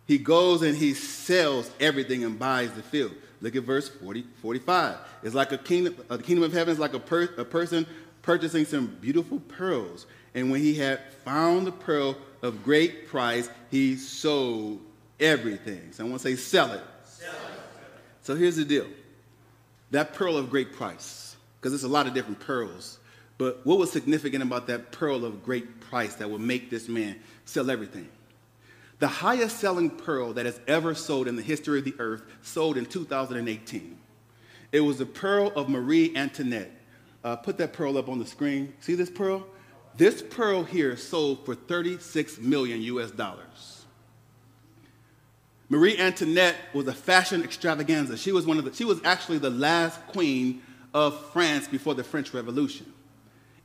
he 0.06 0.18
goes 0.18 0.62
and 0.62 0.76
he 0.76 0.94
sells 0.94 1.70
everything 1.80 2.24
and 2.24 2.40
buys 2.40 2.72
the 2.72 2.82
field. 2.82 3.12
Look 3.42 3.56
at 3.56 3.64
verse 3.64 3.90
40, 3.90 4.26
45. 4.42 4.98
It's 5.24 5.36
like 5.36 5.52
a 5.52 5.58
kingdom, 5.58 5.96
a 6.10 6.18
kingdom 6.18 6.44
of 6.44 6.54
heaven 6.54 6.72
is 6.72 6.80
like 6.80 6.94
a, 6.94 7.00
per, 7.00 7.24
a 7.38 7.46
person 7.46 7.86
purchasing 8.22 8.66
some 8.66 8.98
beautiful 9.02 9.40
pearls. 9.40 10.06
And 10.34 10.50
when 10.50 10.62
he 10.62 10.76
had 10.76 11.00
found 11.26 11.68
the 11.68 11.72
pearl 11.72 12.18
of 12.42 12.64
great 12.64 13.08
price, 13.08 13.50
he 13.70 13.96
sold 13.96 14.80
everything. 15.20 15.92
Someone 15.92 16.20
say, 16.20 16.36
sell 16.36 16.72
it. 16.72 16.82
Sell 17.04 17.34
it. 17.34 17.60
So 18.22 18.36
here's 18.36 18.56
the 18.56 18.66
deal 18.66 18.88
that 19.92 20.14
pearl 20.14 20.38
of 20.38 20.50
great 20.50 20.74
price 20.74 21.27
because 21.60 21.74
it's 21.74 21.84
a 21.84 21.88
lot 21.88 22.08
of 22.08 22.14
different 22.14 22.40
pearls. 22.40 23.00
But 23.38 23.66
what 23.66 23.78
was 23.78 23.92
significant 23.92 24.44
about 24.44 24.68
that 24.68 24.92
pearl 24.92 25.24
of 25.24 25.44
great 25.44 25.80
price 25.80 26.16
that 26.16 26.30
would 26.30 26.42
make 26.42 26.70
this 26.70 26.88
man 26.88 27.20
sell 27.46 27.70
everything? 27.70 28.10
The 29.00 29.08
highest 29.08 29.60
selling 29.60 29.92
pearl 29.92 30.34
that 30.34 30.46
has 30.46 30.60
ever 30.68 30.96
sold 30.96 31.28
in 31.28 31.36
the 31.36 31.44
history 31.44 31.80
of 31.80 31.86
the 31.86 31.94
earth 32.00 32.24
sold 32.42 32.78
in 32.78 32.86
2018. 32.86 33.98
It 34.72 34.80
was 34.82 34.98
the 34.98 35.06
pearl 35.06 35.52
of 35.56 35.70
Marie 35.70 36.16
Antoinette. 36.16 36.72
Uh, 37.24 37.36
put 37.36 37.58
that 37.60 37.74
pearl 37.74 37.98
up 37.98 38.10
on 38.10 38.20
the 38.20 38.26
screen. 38.26 38.74
See 38.80 38.96
this 38.96 39.10
pearl? 39.10 39.46
This 39.96 40.22
pearl 40.22 40.64
here 40.64 40.98
sold 40.98 41.46
for 41.46 41.56
36 41.56 42.40
million 42.40 42.82
US 42.82 43.12
dollars. 43.12 43.86
Marie 45.70 45.98
Antoinette 45.98 46.56
was 46.74 46.88
a 46.88 46.94
fashion 46.94 47.44
extravaganza. 47.44 48.18
She 48.18 48.32
was 48.32 48.46
one 48.46 48.58
of 48.58 48.66
the, 48.66 48.74
she 48.74 48.86
was 48.86 49.02
actually 49.04 49.38
the 49.38 49.50
last 49.50 50.00
queen 50.08 50.62
of 50.94 51.32
France 51.32 51.68
before 51.68 51.94
the 51.94 52.04
French 52.04 52.34
Revolution. 52.34 52.92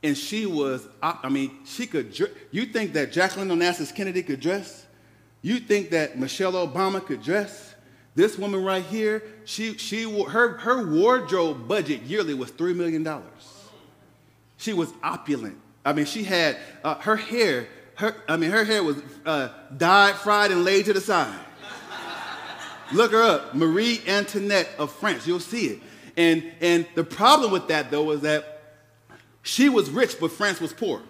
And 0.03 0.17
she 0.17 0.45
was, 0.45 0.87
I 1.01 1.29
mean, 1.29 1.59
she 1.65 1.87
could, 1.87 2.17
you 2.51 2.65
think 2.65 2.93
that 2.93 3.11
Jacqueline 3.13 3.47
Onassis 3.47 3.95
Kennedy 3.95 4.21
could 4.21 4.41
dress? 4.41 4.85
You 5.41 5.59
think 5.59 5.91
that 5.91 6.19
Michelle 6.19 6.53
Obama 6.53 7.03
could 7.03 7.23
dress? 7.23 7.73
This 8.15 8.37
woman 8.37 8.63
right 8.63 8.83
here, 8.83 9.23
she, 9.45 9.77
she, 9.77 10.03
her, 10.03 10.57
her 10.57 10.85
wardrobe 10.91 11.67
budget 11.67 12.01
yearly 12.01 12.33
was 12.33 12.51
$3 12.51 12.75
million. 12.75 13.07
She 14.57 14.73
was 14.73 14.93
opulent. 15.01 15.57
I 15.85 15.93
mean, 15.93 16.05
she 16.05 16.23
had 16.23 16.57
uh, 16.83 16.95
her 16.95 17.15
hair, 17.15 17.67
her, 17.95 18.15
I 18.27 18.37
mean, 18.37 18.51
her 18.51 18.63
hair 18.63 18.83
was 18.83 19.01
uh, 19.25 19.49
dyed, 19.75 20.15
fried, 20.15 20.51
and 20.51 20.63
laid 20.63 20.85
to 20.85 20.93
the 20.93 21.01
side. 21.01 21.39
Look 22.93 23.11
her 23.11 23.23
up, 23.23 23.55
Marie 23.55 24.01
Antoinette 24.07 24.69
of 24.77 24.91
France. 24.91 25.25
You'll 25.25 25.39
see 25.39 25.67
it. 25.67 25.79
And, 26.15 26.43
and 26.61 26.85
the 26.95 27.03
problem 27.03 27.51
with 27.51 27.67
that, 27.69 27.91
though, 27.91 28.03
was 28.03 28.21
that 28.21 28.61
she 29.41 29.69
was 29.69 29.89
rich, 29.89 30.19
but 30.19 30.31
France 30.31 30.61
was 30.61 30.73
poor. 30.73 31.01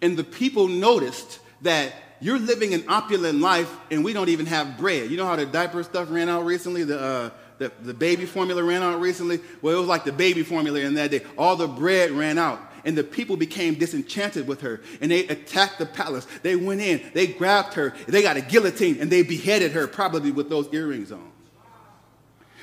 And 0.00 0.16
the 0.16 0.24
people 0.24 0.66
noticed 0.66 1.38
that 1.62 1.92
you're 2.20 2.38
living 2.38 2.72
an 2.74 2.84
opulent 2.88 3.40
life 3.40 3.72
and 3.90 4.04
we 4.04 4.12
don't 4.12 4.28
even 4.28 4.46
have 4.46 4.78
bread. 4.78 5.10
You 5.10 5.16
know 5.16 5.26
how 5.26 5.36
the 5.36 5.46
diaper 5.46 5.82
stuff 5.82 6.10
ran 6.10 6.28
out 6.28 6.44
recently? 6.44 6.84
The, 6.84 7.00
uh, 7.00 7.30
the, 7.58 7.72
the 7.82 7.94
baby 7.94 8.26
formula 8.26 8.62
ran 8.62 8.82
out 8.82 9.00
recently? 9.00 9.40
Well, 9.60 9.76
it 9.76 9.78
was 9.78 9.88
like 9.88 10.04
the 10.04 10.12
baby 10.12 10.42
formula 10.42 10.80
in 10.80 10.94
that 10.94 11.10
day. 11.10 11.22
All 11.36 11.56
the 11.56 11.68
bread 11.68 12.10
ran 12.12 12.38
out 12.38 12.60
and 12.84 12.96
the 12.96 13.04
people 13.04 13.36
became 13.36 13.74
disenchanted 13.74 14.46
with 14.46 14.60
her 14.60 14.80
and 15.00 15.10
they 15.10 15.26
attacked 15.26 15.78
the 15.78 15.86
palace. 15.86 16.26
They 16.42 16.56
went 16.56 16.80
in, 16.80 17.02
they 17.12 17.26
grabbed 17.26 17.74
her, 17.74 17.94
they 18.06 18.22
got 18.22 18.36
a 18.36 18.40
guillotine 18.40 18.98
and 19.00 19.10
they 19.10 19.22
beheaded 19.22 19.72
her, 19.72 19.86
probably 19.86 20.30
with 20.30 20.48
those 20.48 20.72
earrings 20.72 21.10
on. 21.10 21.31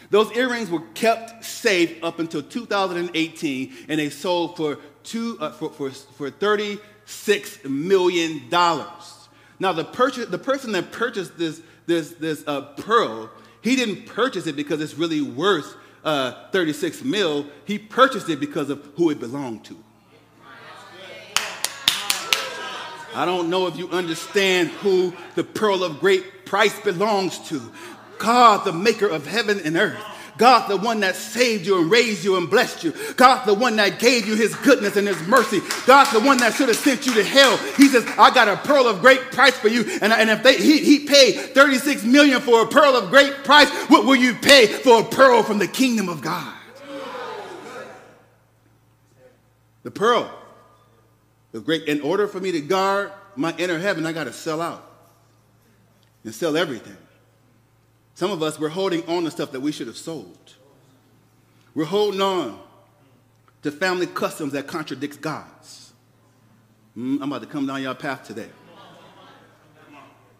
Those 0.09 0.31
earrings 0.31 0.69
were 0.69 0.81
kept 0.93 1.45
safe 1.45 2.03
up 2.03 2.19
until 2.19 2.41
2018 2.41 3.73
and 3.87 3.99
they 3.99 4.09
sold 4.09 4.57
for, 4.57 4.79
two, 5.03 5.37
uh, 5.39 5.51
for, 5.51 5.69
for, 5.71 5.91
for 5.91 6.31
$36 6.31 7.69
million. 7.69 8.41
Now, 8.49 9.73
the, 9.73 9.83
purchase, 9.83 10.25
the 10.27 10.39
person 10.39 10.71
that 10.71 10.91
purchased 10.91 11.37
this, 11.37 11.61
this, 11.85 12.11
this 12.11 12.43
uh, 12.47 12.61
pearl, 12.61 13.29
he 13.61 13.75
didn't 13.75 14.07
purchase 14.07 14.47
it 14.47 14.55
because 14.55 14.81
it's 14.81 14.95
really 14.95 15.21
worth 15.21 15.75
uh, 16.03 16.49
36 16.51 17.03
mil. 17.03 17.45
He 17.65 17.77
purchased 17.77 18.29
it 18.29 18.39
because 18.39 18.69
of 18.69 18.83
who 18.95 19.09
it 19.11 19.19
belonged 19.19 19.65
to. 19.65 19.77
I 23.15 23.25
don't 23.25 23.49
know 23.49 23.67
if 23.67 23.75
you 23.75 23.89
understand 23.89 24.69
who 24.69 25.13
the 25.35 25.43
pearl 25.43 25.83
of 25.83 25.99
great 25.99 26.45
price 26.45 26.79
belongs 26.79 27.39
to. 27.49 27.71
God, 28.19 28.65
the 28.65 28.73
maker 28.73 29.07
of 29.07 29.25
heaven 29.25 29.59
and 29.63 29.75
earth. 29.75 29.99
God, 30.39 30.69
the 30.69 30.77
one 30.77 31.01
that 31.01 31.17
saved 31.17 31.67
you 31.67 31.81
and 31.81 31.91
raised 31.91 32.23
you 32.23 32.37
and 32.37 32.49
blessed 32.49 32.85
you. 32.85 32.93
God, 33.17 33.45
the 33.45 33.53
one 33.53 33.75
that 33.75 33.99
gave 33.99 34.25
you 34.25 34.37
his 34.37 34.55
goodness 34.55 34.95
and 34.95 35.05
his 35.05 35.21
mercy. 35.27 35.59
God, 35.85 36.05
the 36.13 36.21
one 36.21 36.37
that 36.37 36.53
should 36.53 36.69
have 36.69 36.77
sent 36.77 37.05
you 37.05 37.13
to 37.15 37.23
hell. 37.23 37.57
He 37.75 37.89
says, 37.89 38.05
I 38.17 38.33
got 38.33 38.47
a 38.47 38.55
pearl 38.55 38.87
of 38.87 39.01
great 39.01 39.19
price 39.31 39.57
for 39.57 39.67
you. 39.67 39.83
And, 40.01 40.13
and 40.13 40.29
if 40.29 40.41
they, 40.41 40.55
he, 40.55 40.79
he 40.79 41.05
paid 41.05 41.53
36 41.53 42.05
million 42.05 42.39
for 42.39 42.61
a 42.61 42.67
pearl 42.67 42.95
of 42.95 43.09
great 43.09 43.43
price, 43.43 43.69
what 43.89 44.05
will 44.05 44.15
you 44.15 44.33
pay 44.33 44.67
for 44.67 45.01
a 45.01 45.03
pearl 45.03 45.43
from 45.43 45.59
the 45.59 45.67
kingdom 45.67 46.07
of 46.07 46.21
God? 46.21 46.55
The 49.83 49.91
pearl. 49.91 50.33
The 51.51 51.59
great, 51.59 51.83
in 51.83 51.99
order 51.99 52.29
for 52.29 52.39
me 52.39 52.53
to 52.53 52.61
guard 52.61 53.11
my 53.35 53.53
inner 53.57 53.77
heaven, 53.77 54.05
I 54.05 54.13
got 54.13 54.23
to 54.25 54.33
sell 54.33 54.61
out 54.61 54.89
and 56.23 56.33
sell 56.33 56.55
everything. 56.55 56.95
Some 58.19 58.31
of 58.31 58.43
us, 58.43 58.59
we're 58.59 58.67
holding 58.67 59.07
on 59.07 59.23
to 59.23 59.31
stuff 59.31 59.53
that 59.53 59.61
we 59.61 59.71
should 59.71 59.87
have 59.87 59.95
sold. 59.95 60.55
We're 61.73 61.85
holding 61.85 62.19
on 62.19 62.59
to 63.61 63.71
family 63.71 64.07
customs 64.07 64.51
that 64.51 64.67
contradicts 64.67 65.15
God's. 65.15 65.93
Mm, 66.97 67.21
I'm 67.21 67.31
about 67.31 67.43
to 67.43 67.47
come 67.47 67.65
down 67.65 67.81
your 67.81 67.95
path 67.95 68.27
today. 68.27 68.49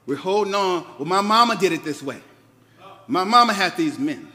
We're 0.05 0.17
holding 0.17 0.55
on. 0.55 0.87
Well, 0.97 1.05
my 1.05 1.21
mama 1.21 1.55
did 1.55 1.71
it 1.71 1.85
this 1.85 2.03
way. 2.03 2.21
My 3.07 3.23
mama 3.23 3.53
had 3.53 3.77
these 3.77 3.97
men. 3.97 4.29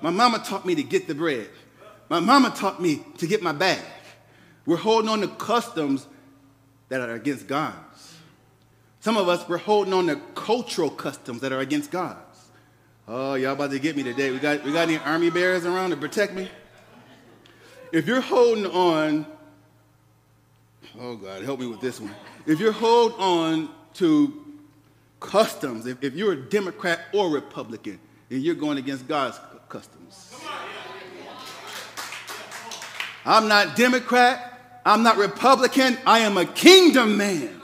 My 0.00 0.10
mama 0.10 0.40
taught 0.40 0.66
me 0.66 0.74
to 0.74 0.82
get 0.82 1.06
the 1.06 1.14
bread. 1.14 1.48
My 2.08 2.18
mama 2.18 2.50
taught 2.50 2.82
me 2.82 3.04
to 3.18 3.26
get 3.28 3.40
my 3.40 3.52
bag. 3.52 3.84
We're 4.66 4.78
holding 4.78 5.08
on 5.08 5.20
to 5.20 5.28
customs 5.28 6.08
that 6.88 7.00
are 7.00 7.14
against 7.14 7.46
God's. 7.46 8.16
Some 8.98 9.16
of 9.16 9.28
us, 9.28 9.48
we're 9.48 9.58
holding 9.58 9.92
on 9.92 10.08
to 10.08 10.16
cultural 10.34 10.90
customs 10.90 11.40
that 11.42 11.52
are 11.52 11.60
against 11.60 11.92
God's. 11.92 12.29
Oh, 13.12 13.34
y'all 13.34 13.54
about 13.54 13.72
to 13.72 13.80
get 13.80 13.96
me 13.96 14.04
today. 14.04 14.30
We 14.30 14.38
got, 14.38 14.62
we 14.62 14.72
got 14.72 14.82
any 14.82 14.96
armor 14.98 15.32
bearers 15.32 15.66
around 15.66 15.90
to 15.90 15.96
protect 15.96 16.32
me? 16.32 16.48
If 17.90 18.06
you're 18.06 18.20
holding 18.20 18.66
on, 18.66 19.26
oh 20.96 21.16
God, 21.16 21.42
help 21.42 21.58
me 21.58 21.66
with 21.66 21.80
this 21.80 22.00
one. 22.00 22.14
If 22.46 22.60
you're 22.60 22.70
holding 22.70 23.18
on 23.18 23.68
to 23.94 24.60
customs, 25.18 25.86
if, 25.86 26.04
if 26.04 26.14
you're 26.14 26.34
a 26.34 26.36
Democrat 26.36 27.00
or 27.12 27.30
Republican, 27.30 27.98
then 28.28 28.42
you're 28.42 28.54
going 28.54 28.78
against 28.78 29.08
God's 29.08 29.40
customs. 29.68 30.32
I'm 33.26 33.48
not 33.48 33.74
Democrat. 33.74 34.80
I'm 34.86 35.02
not 35.02 35.16
Republican. 35.16 35.98
I 36.06 36.20
am 36.20 36.38
a 36.38 36.46
kingdom 36.46 37.16
man. 37.16 37.60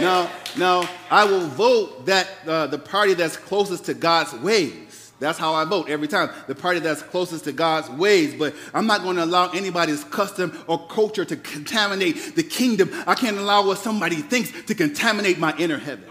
Now, 0.00 0.28
now, 0.58 0.88
I 1.10 1.24
will 1.24 1.46
vote 1.46 2.06
that 2.06 2.28
uh, 2.46 2.66
the 2.66 2.78
party 2.78 3.14
that's 3.14 3.36
closest 3.36 3.86
to 3.86 3.94
God's 3.94 4.32
ways. 4.34 5.12
That's 5.18 5.38
how 5.38 5.54
I 5.54 5.64
vote 5.64 5.88
every 5.88 6.08
time. 6.08 6.30
The 6.46 6.54
party 6.54 6.80
that's 6.80 7.02
closest 7.02 7.44
to 7.44 7.52
God's 7.52 7.88
ways. 7.90 8.34
But 8.34 8.54
I'm 8.74 8.86
not 8.86 9.02
going 9.02 9.16
to 9.16 9.24
allow 9.24 9.50
anybody's 9.50 10.04
custom 10.04 10.58
or 10.66 10.86
culture 10.88 11.24
to 11.24 11.36
contaminate 11.36 12.36
the 12.36 12.42
kingdom. 12.42 12.90
I 13.06 13.14
can't 13.14 13.38
allow 13.38 13.66
what 13.66 13.78
somebody 13.78 14.16
thinks 14.16 14.50
to 14.64 14.74
contaminate 14.74 15.38
my 15.38 15.56
inner 15.56 15.78
heaven. 15.78 16.04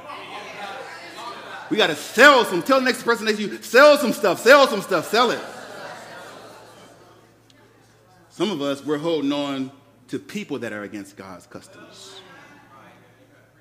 We 1.70 1.78
got 1.78 1.88
to 1.88 1.96
sell 1.96 2.46
some. 2.46 2.62
Tell 2.62 2.80
the 2.80 2.86
next 2.86 3.04
person 3.04 3.26
that 3.26 3.40
you 3.40 3.62
sell 3.62 3.98
some 3.98 4.14
stuff. 4.14 4.40
Sell 4.40 4.68
some 4.68 4.82
stuff. 4.82 5.10
Sell 5.10 5.32
it. 5.32 5.42
Some 8.30 8.52
of 8.52 8.62
us, 8.62 8.84
we're 8.84 8.98
holding 8.98 9.32
on 9.32 9.72
to 10.10 10.20
people 10.20 10.60
that 10.60 10.74
are 10.74 10.84
against 10.84 11.16
God's 11.16 11.48
customs. 11.48 12.20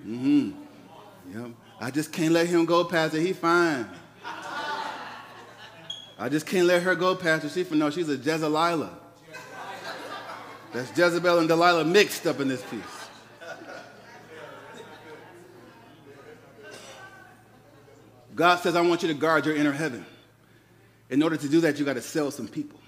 Mm-hmm. 0.06 0.63
Yep. 1.32 1.50
I 1.80 1.90
just 1.90 2.12
can't 2.12 2.32
let 2.32 2.46
him 2.46 2.64
go, 2.64 2.84
Pastor. 2.84 3.20
He 3.20 3.32
fine. 3.32 3.88
I 6.18 6.28
just 6.28 6.46
can't 6.46 6.66
let 6.66 6.82
her 6.82 6.94
go, 6.94 7.14
Pastor. 7.16 7.48
She 7.48 7.64
for 7.64 7.74
no, 7.74 7.90
she's 7.90 8.08
a 8.08 8.16
Jezelilah. 8.16 8.90
That's 10.72 10.96
Jezebel 10.96 11.38
and 11.38 11.48
Delilah 11.48 11.84
mixed 11.84 12.26
up 12.26 12.40
in 12.40 12.48
this 12.48 12.62
piece. 12.64 12.80
God 18.34 18.56
says, 18.56 18.74
I 18.74 18.80
want 18.80 19.02
you 19.02 19.08
to 19.08 19.14
guard 19.14 19.46
your 19.46 19.54
inner 19.54 19.70
heaven. 19.70 20.04
In 21.10 21.22
order 21.22 21.36
to 21.36 21.48
do 21.48 21.60
that, 21.60 21.78
you 21.78 21.84
got 21.84 21.94
to 21.94 22.02
sell 22.02 22.32
some 22.32 22.48
people. 22.48 22.80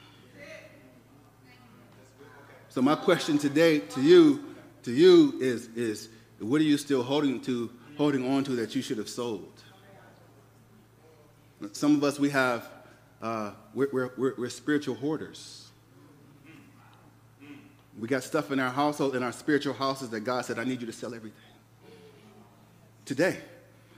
So 2.71 2.83
my 2.83 2.97
question 2.97 3.39
today 3.39 3.79
to 3.79 4.03
you, 4.03 4.45
to 4.83 4.91
you 4.91 5.39
is, 5.41 5.69
is 5.77 6.09
what 6.41 6.61
are 6.61 6.65
you 6.65 6.77
still 6.77 7.05
holding 7.05 7.41
to 7.43 7.71
holding 7.97 8.31
on 8.31 8.45
to 8.45 8.53
that 8.53 8.75
you 8.75 8.83
should 8.83 8.99
have 8.99 9.09
sold. 9.09 9.63
Some 11.73 11.97
of 11.97 12.05
us, 12.05 12.19
we 12.19 12.31
have, 12.31 12.69
uh, 13.23 13.53
we're, 13.75 13.89
we're, 13.93 14.11
we're, 14.17 14.35
we're 14.37 14.51
spiritual 14.51 14.95
hoarders. 14.95 15.69
We 17.99 18.09
got 18.09 18.23
stuff 18.23 18.51
in 18.51 18.61
our 18.61 18.71
household, 18.71 19.17
in 19.17 19.23
our 19.23 19.33
spiritual 19.33 19.73
houses 19.73 20.11
that 20.11 20.21
God 20.21 20.45
said, 20.45 20.59
I 20.59 20.65
need 20.65 20.81
you 20.81 20.87
to 20.87 20.93
sell 20.93 21.15
everything. 21.15 21.41
Today, 23.07 23.39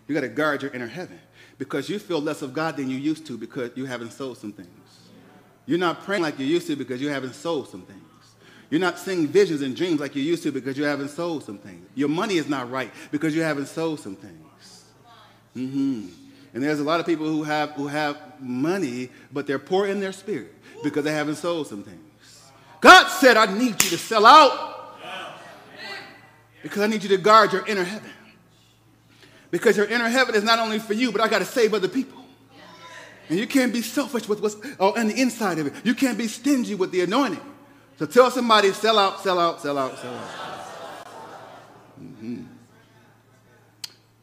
you 0.06 0.14
got 0.14 0.20
to 0.20 0.28
guard 0.28 0.62
your 0.62 0.70
inner 0.72 0.86
heaven 0.86 1.18
because 1.58 1.88
you 1.88 1.98
feel 1.98 2.20
less 2.20 2.42
of 2.42 2.54
God 2.54 2.76
than 2.76 2.88
you 2.88 2.96
used 2.96 3.26
to 3.26 3.36
because 3.36 3.70
you 3.74 3.86
haven't 3.86 4.12
sold 4.12 4.38
some 4.38 4.52
things. 4.52 4.68
You're 5.66 5.78
not 5.78 6.04
praying 6.04 6.22
like 6.22 6.38
you 6.38 6.46
used 6.46 6.66
to 6.68 6.76
because 6.76 7.00
you 7.00 7.08
haven't 7.08 7.34
sold 7.34 7.68
some 7.68 7.82
things. 7.82 8.07
You're 8.70 8.80
not 8.80 8.98
seeing 8.98 9.26
visions 9.26 9.62
and 9.62 9.74
dreams 9.74 9.98
like 10.00 10.14
you 10.14 10.22
used 10.22 10.42
to 10.42 10.52
because 10.52 10.76
you 10.76 10.84
haven't 10.84 11.08
sold 11.08 11.44
some 11.44 11.58
things. 11.58 11.86
Your 11.94 12.08
money 12.08 12.36
is 12.36 12.48
not 12.48 12.70
right 12.70 12.90
because 13.10 13.34
you 13.34 13.42
haven't 13.42 13.66
sold 13.66 14.00
some 14.00 14.14
things. 14.14 14.84
Mm-hmm. 15.56 16.08
And 16.54 16.62
there's 16.62 16.80
a 16.80 16.84
lot 16.84 17.00
of 17.00 17.06
people 17.06 17.26
who 17.26 17.42
have, 17.44 17.70
who 17.72 17.86
have 17.86 18.18
money, 18.40 19.10
but 19.32 19.46
they're 19.46 19.58
poor 19.58 19.86
in 19.86 20.00
their 20.00 20.12
spirit 20.12 20.54
because 20.82 21.04
they 21.04 21.12
haven't 21.12 21.36
sold 21.36 21.66
some 21.66 21.82
things. 21.82 21.98
God 22.80 23.08
said, 23.08 23.36
I 23.36 23.46
need 23.46 23.82
you 23.82 23.90
to 23.90 23.98
sell 23.98 24.24
out 24.26 24.98
because 26.62 26.82
I 26.82 26.86
need 26.86 27.02
you 27.02 27.08
to 27.10 27.18
guard 27.18 27.52
your 27.52 27.66
inner 27.66 27.84
heaven. 27.84 28.10
Because 29.50 29.76
your 29.76 29.86
inner 29.86 30.08
heaven 30.08 30.34
is 30.34 30.42
not 30.44 30.58
only 30.58 30.78
for 30.78 30.92
you, 30.92 31.10
but 31.10 31.20
I 31.20 31.28
got 31.28 31.38
to 31.38 31.44
save 31.44 31.72
other 31.72 31.88
people. 31.88 32.22
And 33.30 33.38
you 33.38 33.46
can't 33.46 33.72
be 33.72 33.82
selfish 33.82 34.28
with 34.28 34.40
what's 34.40 34.56
on 34.78 35.08
the 35.08 35.20
inside 35.20 35.58
of 35.58 35.66
it. 35.66 35.74
You 35.84 35.94
can't 35.94 36.18
be 36.18 36.28
stingy 36.28 36.74
with 36.74 36.92
the 36.92 37.02
anointing. 37.02 37.40
So 37.98 38.06
tell 38.06 38.30
somebody, 38.30 38.72
sell 38.72 38.96
out, 38.96 39.20
sell 39.20 39.40
out, 39.40 39.60
sell 39.60 39.76
out, 39.76 39.98
sell 39.98 40.14
out. 40.14 41.06
Mm-hmm. 42.00 42.44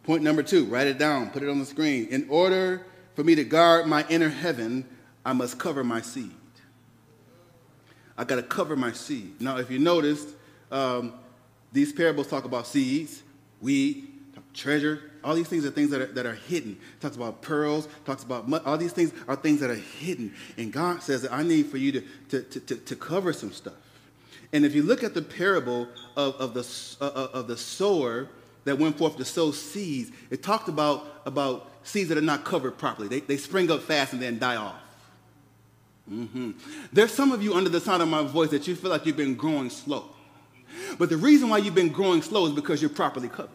Point 0.03 0.23
number 0.23 0.43
two, 0.43 0.63
write 0.65 0.87
it 0.87 0.97
down, 0.97 1.29
put 1.31 1.43
it 1.43 1.49
on 1.49 1.59
the 1.59 1.65
screen. 1.65 2.07
In 2.07 2.25
order 2.29 2.85
for 3.15 3.23
me 3.25 3.35
to 3.35 3.43
guard 3.43 3.85
my 3.85 4.05
inner 4.07 4.29
heaven, 4.29 4.87
I 5.25 5.33
must 5.33 5.59
cover 5.59 5.83
my 5.83 5.99
seed. 5.99 6.31
I 8.17 8.23
got 8.23 8.37
to 8.37 8.43
cover 8.43 8.77
my 8.77 8.93
seed. 8.93 9.41
Now, 9.41 9.57
if 9.57 9.69
you 9.69 9.79
noticed, 9.79 10.29
um, 10.71 11.15
these 11.73 11.91
parables 11.91 12.27
talk 12.27 12.45
about 12.45 12.67
seeds, 12.67 13.23
weed, 13.59 14.07
treasure, 14.53 15.11
all 15.25 15.33
these 15.33 15.47
things 15.47 15.65
are 15.65 15.71
things 15.71 15.89
that 15.89 16.01
are, 16.01 16.05
that 16.05 16.25
are 16.27 16.35
hidden. 16.35 16.73
It 16.73 17.01
talks 17.01 17.15
about 17.15 17.41
pearls, 17.41 17.87
talks 18.05 18.23
about 18.23 18.47
mud. 18.47 18.61
All 18.63 18.77
these 18.77 18.93
things 18.93 19.11
are 19.27 19.35
things 19.35 19.59
that 19.59 19.71
are 19.71 19.75
hidden. 19.75 20.33
And 20.55 20.71
God 20.71 21.01
says 21.01 21.23
that 21.23 21.33
I 21.33 21.41
need 21.41 21.65
for 21.65 21.77
you 21.77 21.91
to, 21.93 22.03
to, 22.29 22.41
to, 22.43 22.59
to, 22.59 22.75
to 22.75 22.95
cover 22.95 23.33
some 23.33 23.51
stuff. 23.51 23.73
And 24.53 24.63
if 24.63 24.75
you 24.75 24.83
look 24.83 25.03
at 25.03 25.15
the 25.15 25.23
parable 25.23 25.87
of, 26.15 26.35
of, 26.35 26.53
the, 26.53 26.65
uh, 27.03 27.07
uh, 27.07 27.29
of 27.33 27.47
the 27.47 27.57
sower 27.57 28.29
that 28.65 28.77
went 28.77 28.99
forth 28.99 29.17
to 29.17 29.25
sow 29.25 29.51
seeds, 29.51 30.11
it 30.29 30.43
talked 30.43 30.69
about, 30.69 31.21
about 31.25 31.71
seeds 31.83 32.09
that 32.09 32.17
are 32.19 32.21
not 32.21 32.45
covered 32.45 32.77
properly. 32.77 33.07
They, 33.07 33.21
they 33.21 33.37
spring 33.37 33.71
up 33.71 33.81
fast 33.81 34.13
and 34.13 34.21
then 34.21 34.37
die 34.37 34.57
off. 34.57 34.81
Mm-hmm. 36.09 36.51
There's 36.93 37.11
some 37.11 37.31
of 37.31 37.41
you 37.41 37.55
under 37.55 37.69
the 37.69 37.81
sound 37.81 38.03
of 38.03 38.09
my 38.09 38.21
voice 38.21 38.51
that 38.51 38.67
you 38.67 38.75
feel 38.75 38.91
like 38.91 39.07
you've 39.07 39.17
been 39.17 39.33
growing 39.33 39.71
slow. 39.71 40.05
But 40.99 41.09
the 41.09 41.17
reason 41.17 41.49
why 41.49 41.57
you've 41.57 41.73
been 41.73 41.89
growing 41.89 42.21
slow 42.21 42.45
is 42.45 42.53
because 42.53 42.79
you're 42.79 42.91
properly 42.91 43.27
covered 43.27 43.49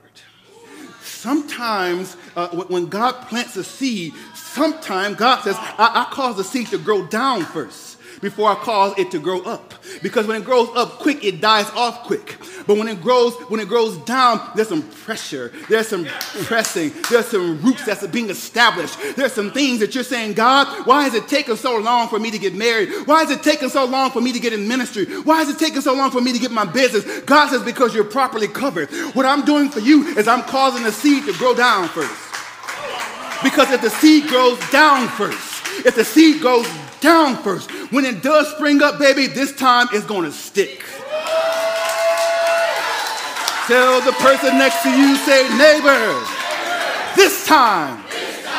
sometimes 1.20 2.16
uh, 2.34 2.48
when 2.48 2.86
God 2.86 3.12
plants 3.28 3.56
a 3.56 3.64
seed, 3.64 4.14
sometimes 4.34 5.16
God 5.16 5.42
says, 5.42 5.56
I, 5.58 6.06
I 6.08 6.14
cause 6.14 6.36
the 6.36 6.44
seed 6.44 6.68
to 6.68 6.78
grow 6.78 7.06
down 7.06 7.42
first 7.42 7.98
before 8.22 8.50
I 8.50 8.54
cause 8.54 8.98
it 8.98 9.10
to 9.10 9.18
grow 9.18 9.42
up. 9.42 9.74
Because 10.02 10.26
when 10.26 10.40
it 10.40 10.44
grows 10.44 10.68
up 10.74 10.98
quick, 10.98 11.24
it 11.24 11.40
dies 11.40 11.68
off 11.70 12.04
quick. 12.04 12.38
But 12.66 12.76
when 12.76 12.88
it 12.88 13.02
grows, 13.02 13.34
when 13.48 13.60
it 13.60 13.68
grows 13.68 13.96
down, 13.98 14.40
there's 14.54 14.68
some 14.68 14.82
pressure, 14.82 15.52
there's 15.68 15.88
some 15.88 16.04
pressing, 16.44 16.92
there's 17.10 17.26
some 17.26 17.60
roots 17.62 17.84
that's 17.84 18.06
being 18.08 18.30
established. 18.30 18.96
There's 19.16 19.32
some 19.32 19.50
things 19.50 19.80
that 19.80 19.94
you're 19.94 20.04
saying, 20.04 20.34
God, 20.34 20.86
why 20.86 21.06
is 21.06 21.14
it 21.14 21.28
taking 21.28 21.56
so 21.56 21.78
long 21.78 22.08
for 22.08 22.18
me 22.18 22.30
to 22.30 22.38
get 22.38 22.54
married? 22.54 22.90
Why 23.06 23.22
is 23.22 23.30
it 23.30 23.42
taking 23.42 23.68
so 23.68 23.84
long 23.84 24.10
for 24.10 24.20
me 24.20 24.32
to 24.32 24.40
get 24.40 24.52
in 24.52 24.66
ministry? 24.68 25.06
Why 25.22 25.42
is 25.42 25.48
it 25.48 25.58
taking 25.58 25.80
so 25.80 25.94
long 25.94 26.10
for 26.10 26.20
me 26.20 26.32
to 26.32 26.38
get 26.38 26.50
my 26.50 26.64
business? 26.64 27.20
God 27.22 27.48
says, 27.50 27.62
because 27.62 27.94
you're 27.94 28.04
properly 28.04 28.48
covered. 28.48 28.90
What 29.14 29.26
I'm 29.26 29.44
doing 29.44 29.68
for 29.68 29.80
you 29.80 30.06
is 30.18 30.28
I'm 30.28 30.42
causing 30.42 30.82
the 30.84 30.92
seed 30.92 31.26
to 31.26 31.32
grow 31.34 31.54
down 31.54 31.88
first. 31.88 32.26
Because 33.42 33.70
if 33.70 33.80
the 33.80 33.90
seed 33.90 34.28
grows 34.28 34.58
down 34.70 35.08
first, 35.08 35.86
if 35.86 35.94
the 35.94 36.04
seed 36.04 36.42
goes 36.42 36.66
down 37.00 37.42
first. 37.42 37.70
When 37.92 38.04
it 38.04 38.22
does 38.22 38.48
spring 38.54 38.82
up, 38.82 38.98
baby, 38.98 39.26
this 39.26 39.54
time 39.56 39.88
it's 39.92 40.06
going 40.06 40.24
to 40.24 40.32
stick. 40.32 40.84
Tell 43.70 44.00
the 44.00 44.10
person 44.18 44.58
next 44.58 44.82
to 44.82 44.90
you, 44.90 45.14
say, 45.14 45.46
neighbor, 45.56 45.94
this 47.14 47.46
time 47.46 48.02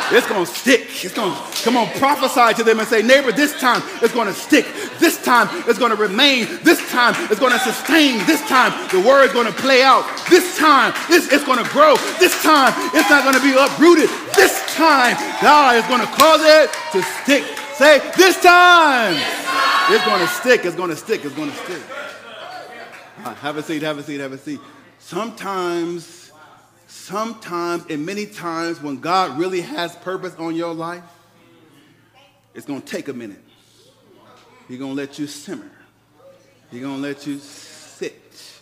it's 0.08 0.26
to 0.26 0.46
stick. 0.46 1.04
It's 1.04 1.12
to, 1.12 1.36
come 1.64 1.76
on, 1.76 1.92
prophesy 2.00 2.56
to 2.56 2.64
them 2.64 2.80
and 2.80 2.88
say, 2.88 3.02
neighbor, 3.02 3.30
this 3.30 3.52
time 3.60 3.82
it's 4.00 4.14
to 4.14 4.32
stick. 4.32 4.64
This 5.00 5.22
time 5.22 5.48
it's 5.68 5.78
to 5.78 5.96
remain. 5.96 6.48
This 6.64 6.80
time 6.90 7.12
it's 7.28 7.38
to 7.40 7.58
sustain. 7.58 8.24
This 8.24 8.40
time 8.48 8.72
the 8.88 9.06
word 9.06 9.28
is 9.28 9.32
to 9.32 9.52
play 9.60 9.82
out. 9.82 10.08
This 10.30 10.56
time 10.56 10.94
it's, 11.10 11.30
it's 11.30 11.44
to 11.44 11.68
grow. 11.76 11.96
This 12.16 12.32
time 12.42 12.72
it's 12.96 13.10
not 13.10 13.34
to 13.34 13.42
be 13.44 13.52
uprooted. 13.52 14.08
This 14.32 14.64
time 14.72 15.12
God 15.42 15.76
is 15.76 15.84
to 15.84 16.08
cause 16.16 16.40
it 16.40 16.72
to 16.92 17.02
stick. 17.20 17.44
Say, 17.76 18.00
this 18.16 18.40
time. 18.40 19.12
This 19.92 20.00
time. 20.08 20.22
It's 20.22 20.32
to 20.32 20.40
stick. 20.40 20.64
It's 20.64 20.74
to 20.74 20.96
stick. 20.96 21.20
It's 21.22 21.34
to 21.34 21.52
stick. 21.52 21.82
Right, 23.22 23.36
have 23.36 23.58
a 23.58 23.62
seat, 23.62 23.82
have 23.82 23.98
a 23.98 24.02
seat, 24.02 24.20
have 24.20 24.32
a 24.32 24.38
seat. 24.38 24.60
Sometimes, 25.02 26.32
sometimes, 26.86 27.84
and 27.90 28.06
many 28.06 28.24
times 28.24 28.80
when 28.80 29.00
God 29.00 29.36
really 29.36 29.60
has 29.60 29.94
purpose 29.96 30.34
on 30.36 30.54
your 30.54 30.72
life, 30.72 31.02
it's 32.54 32.64
going 32.64 32.80
to 32.80 32.86
take 32.86 33.08
a 33.08 33.12
minute. 33.12 33.42
He's 34.68 34.78
going 34.78 34.92
to 34.92 34.96
let 34.96 35.18
you 35.18 35.26
simmer. 35.26 35.70
He's 36.70 36.80
going 36.80 36.96
to 36.96 37.02
let 37.02 37.26
you 37.26 37.40
sit. 37.40 38.60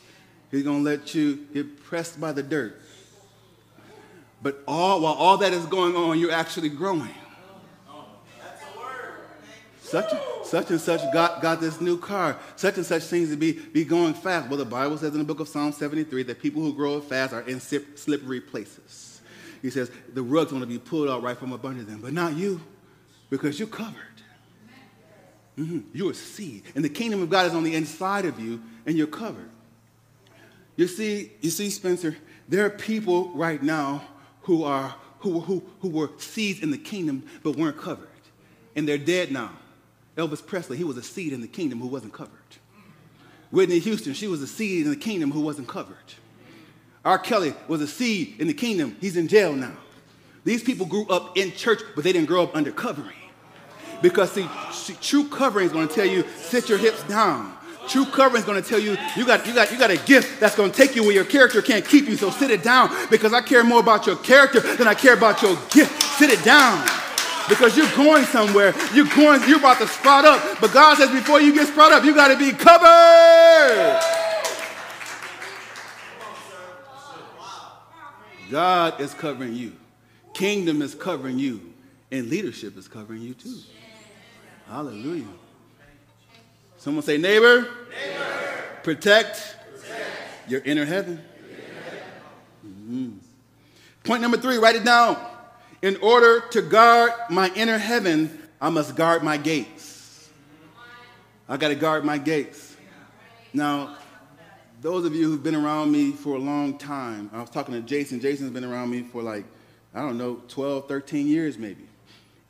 He's 0.50 0.64
going 0.64 0.82
to 0.82 0.90
let 0.90 1.14
you 1.14 1.46
get 1.52 1.84
pressed 1.84 2.18
by 2.18 2.32
the 2.32 2.42
dirt. 2.42 2.80
But 4.42 4.64
all, 4.66 5.02
while 5.02 5.12
all 5.12 5.36
that 5.36 5.52
is 5.52 5.66
going 5.66 5.94
on, 5.94 6.18
you're 6.18 6.32
actually 6.32 6.70
growing. 6.70 7.14
Such, 9.90 10.12
such 10.44 10.70
and 10.70 10.80
such 10.80 11.00
got, 11.12 11.42
got 11.42 11.60
this 11.60 11.80
new 11.80 11.98
car. 11.98 12.38
Such 12.54 12.76
and 12.76 12.86
such 12.86 13.02
seems 13.02 13.30
to 13.30 13.36
be, 13.36 13.52
be 13.52 13.84
going 13.84 14.14
fast. 14.14 14.48
Well, 14.48 14.56
the 14.56 14.64
Bible 14.64 14.96
says 14.96 15.12
in 15.12 15.18
the 15.18 15.24
book 15.24 15.40
of 15.40 15.48
Psalm 15.48 15.72
73 15.72 16.22
that 16.22 16.40
people 16.40 16.62
who 16.62 16.72
grow 16.72 17.00
fast 17.00 17.32
are 17.32 17.40
in 17.40 17.58
slippery 17.58 18.40
places. 18.40 19.20
He 19.60 19.68
says 19.68 19.90
the 20.14 20.22
rug's 20.22 20.52
going 20.52 20.62
to 20.62 20.68
be 20.68 20.78
pulled 20.78 21.08
out 21.08 21.24
right 21.24 21.36
from 21.36 21.52
under 21.52 21.82
them, 21.82 21.98
but 22.00 22.12
not 22.12 22.36
you, 22.36 22.60
because 23.30 23.58
you're 23.58 23.66
covered. 23.66 23.96
Mm-hmm. 25.58 25.80
You're 25.92 26.12
a 26.12 26.14
seed. 26.14 26.62
And 26.76 26.84
the 26.84 26.88
kingdom 26.88 27.20
of 27.20 27.28
God 27.28 27.46
is 27.46 27.54
on 27.54 27.64
the 27.64 27.74
inside 27.74 28.26
of 28.26 28.38
you, 28.38 28.62
and 28.86 28.96
you're 28.96 29.08
covered. 29.08 29.50
You 30.76 30.86
see, 30.86 31.32
you 31.40 31.50
see, 31.50 31.68
Spencer, 31.68 32.16
there 32.48 32.64
are 32.64 32.70
people 32.70 33.30
right 33.30 33.60
now 33.60 34.04
who 34.42 34.62
are 34.62 34.94
who, 35.18 35.40
who, 35.40 35.64
who 35.80 35.88
were 35.88 36.10
seeds 36.18 36.60
in 36.60 36.70
the 36.70 36.78
kingdom 36.78 37.24
but 37.42 37.56
weren't 37.56 37.76
covered. 37.76 38.06
And 38.76 38.88
they're 38.88 38.96
dead 38.96 39.32
now. 39.32 39.50
Elvis 40.20 40.44
Presley, 40.44 40.76
he 40.76 40.84
was 40.84 40.96
a 40.96 41.02
seed 41.02 41.32
in 41.32 41.40
the 41.40 41.48
kingdom 41.48 41.80
who 41.80 41.88
wasn't 41.88 42.12
covered. 42.12 42.30
Whitney 43.50 43.78
Houston, 43.78 44.12
she 44.12 44.28
was 44.28 44.42
a 44.42 44.46
seed 44.46 44.84
in 44.84 44.90
the 44.90 44.96
kingdom 44.96 45.32
who 45.32 45.40
wasn't 45.40 45.66
covered. 45.66 45.96
R. 47.04 47.18
Kelly 47.18 47.54
was 47.66 47.80
a 47.80 47.86
seed 47.86 48.36
in 48.38 48.46
the 48.46 48.54
kingdom. 48.54 48.96
He's 49.00 49.16
in 49.16 49.26
jail 49.26 49.54
now. 49.54 49.72
These 50.44 50.62
people 50.62 50.86
grew 50.86 51.06
up 51.08 51.36
in 51.36 51.52
church, 51.52 51.80
but 51.94 52.04
they 52.04 52.12
didn't 52.12 52.28
grow 52.28 52.42
up 52.42 52.54
under 52.54 52.70
covering. 52.70 53.16
Because, 54.02 54.30
see, 54.32 54.46
true 55.00 55.26
covering 55.28 55.66
is 55.66 55.72
going 55.72 55.88
to 55.88 55.94
tell 55.94 56.06
you, 56.06 56.24
sit 56.36 56.68
your 56.68 56.78
hips 56.78 57.02
down. 57.04 57.54
True 57.88 58.04
covering 58.04 58.40
is 58.40 58.46
going 58.46 58.62
to 58.62 58.68
tell 58.68 58.78
you, 58.78 58.96
you 59.16 59.26
got, 59.26 59.46
you, 59.46 59.54
got, 59.54 59.72
you 59.72 59.78
got 59.78 59.90
a 59.90 59.96
gift 59.96 60.38
that's 60.38 60.54
going 60.54 60.70
to 60.70 60.76
take 60.76 60.94
you 60.94 61.02
where 61.02 61.12
your 61.12 61.24
character 61.24 61.60
can't 61.60 61.84
keep 61.84 62.06
you. 62.06 62.16
So 62.16 62.30
sit 62.30 62.50
it 62.50 62.62
down 62.62 62.90
because 63.10 63.32
I 63.32 63.40
care 63.40 63.64
more 63.64 63.80
about 63.80 64.06
your 64.06 64.16
character 64.16 64.60
than 64.60 64.86
I 64.86 64.94
care 64.94 65.14
about 65.14 65.42
your 65.42 65.56
gift. 65.70 66.02
Sit 66.18 66.30
it 66.30 66.44
down 66.44 66.86
because 67.50 67.76
you're 67.76 67.90
going 67.96 68.24
somewhere. 68.24 68.72
You're 68.94 69.08
going, 69.14 69.46
you're 69.46 69.58
about 69.58 69.78
to 69.78 69.88
sprout 69.88 70.24
up. 70.24 70.60
But 70.60 70.72
God 70.72 70.96
says 70.96 71.10
before 71.10 71.40
you 71.40 71.52
get 71.52 71.66
sprout 71.66 71.92
up, 71.92 72.04
you 72.04 72.14
got 72.14 72.28
to 72.28 72.38
be 72.38 72.52
covered. 72.52 74.00
God 78.50 79.00
is 79.00 79.12
covering 79.12 79.54
you. 79.54 79.76
Kingdom 80.32 80.80
is 80.80 80.94
covering 80.94 81.38
you. 81.38 81.60
And 82.10 82.28
leadership 82.28 82.76
is 82.78 82.88
covering 82.88 83.22
you 83.22 83.34
too. 83.34 83.58
Hallelujah. 84.68 85.26
Someone 86.78 87.02
say, 87.02 87.18
neighbor, 87.18 87.60
neighbor. 87.60 88.24
Protect, 88.82 89.56
protect, 89.76 90.48
your 90.48 90.60
inner 90.62 90.84
heaven. 90.84 91.22
Mm-hmm. 92.66 93.10
Point 94.04 94.22
number 94.22 94.38
three, 94.38 94.56
write 94.56 94.76
it 94.76 94.84
down. 94.84 95.29
In 95.82 95.96
order 95.96 96.40
to 96.50 96.60
guard 96.60 97.12
my 97.30 97.50
inner 97.54 97.78
heaven, 97.78 98.38
I 98.60 98.68
must 98.68 98.96
guard 98.96 99.22
my 99.22 99.38
gates. 99.38 100.28
I 101.48 101.56
got 101.56 101.68
to 101.68 101.74
guard 101.74 102.04
my 102.04 102.18
gates. 102.18 102.76
Now, 103.54 103.96
those 104.82 105.04
of 105.04 105.14
you 105.14 105.24
who've 105.24 105.42
been 105.42 105.54
around 105.54 105.90
me 105.90 106.12
for 106.12 106.36
a 106.36 106.38
long 106.38 106.76
time, 106.78 107.30
I 107.32 107.40
was 107.40 107.50
talking 107.50 107.74
to 107.74 107.80
Jason. 107.80 108.20
Jason's 108.20 108.50
been 108.50 108.64
around 108.64 108.90
me 108.90 109.02
for 109.02 109.22
like, 109.22 109.44
I 109.94 110.00
don't 110.00 110.18
know, 110.18 110.42
12, 110.48 110.86
13 110.86 111.26
years 111.26 111.58
maybe. 111.58 111.88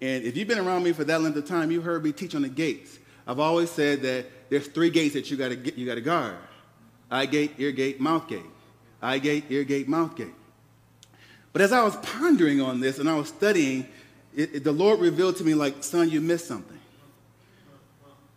And 0.01 0.25
if 0.25 0.37
you've 0.37 0.49
been 0.49 0.59
around 0.59 0.83
me 0.83 0.93
for 0.93 1.05
that 1.05 1.21
length 1.21 1.37
of 1.37 1.47
time, 1.47 1.71
you 1.71 1.81
heard 1.81 2.03
me 2.03 2.13
teach 2.13 2.35
on 2.35 2.43
the 2.43 2.49
gates. 2.49 2.99
I've 3.27 3.39
always 3.39 3.71
said 3.71 4.03
that 4.03 4.51
there's 4.51 4.67
three 4.67 4.91
gates 4.91 5.15
that 5.15 5.31
you 5.31 5.37
got 5.37 5.51
to 5.51 5.79
you 5.79 5.87
got 5.87 5.97
to 5.97 6.01
guard: 6.01 6.37
eye 7.11 7.27
gate, 7.27 7.53
ear 7.59 7.71
gate, 7.71 8.01
mouth 8.01 8.27
gate. 8.27 8.43
Eye 9.03 9.19
gate, 9.19 9.45
ear 9.51 9.63
gate, 9.65 9.89
mouth 9.89 10.17
gate. 10.17 10.35
But 11.53 11.63
as 11.63 11.73
I 11.73 11.83
was 11.83 11.97
pondering 11.97 12.61
on 12.61 12.81
this 12.81 12.99
and 12.99 13.09
I 13.09 13.15
was 13.15 13.29
studying, 13.29 13.87
it, 14.35 14.57
it, 14.57 14.65
the 14.65 14.73
Lord 14.73 15.01
revealed 15.01 15.37
to 15.37 15.45
me, 15.45 15.55
like, 15.55 15.83
son, 15.83 16.09
you 16.09 16.21
missed 16.21 16.47
something. 16.47 16.79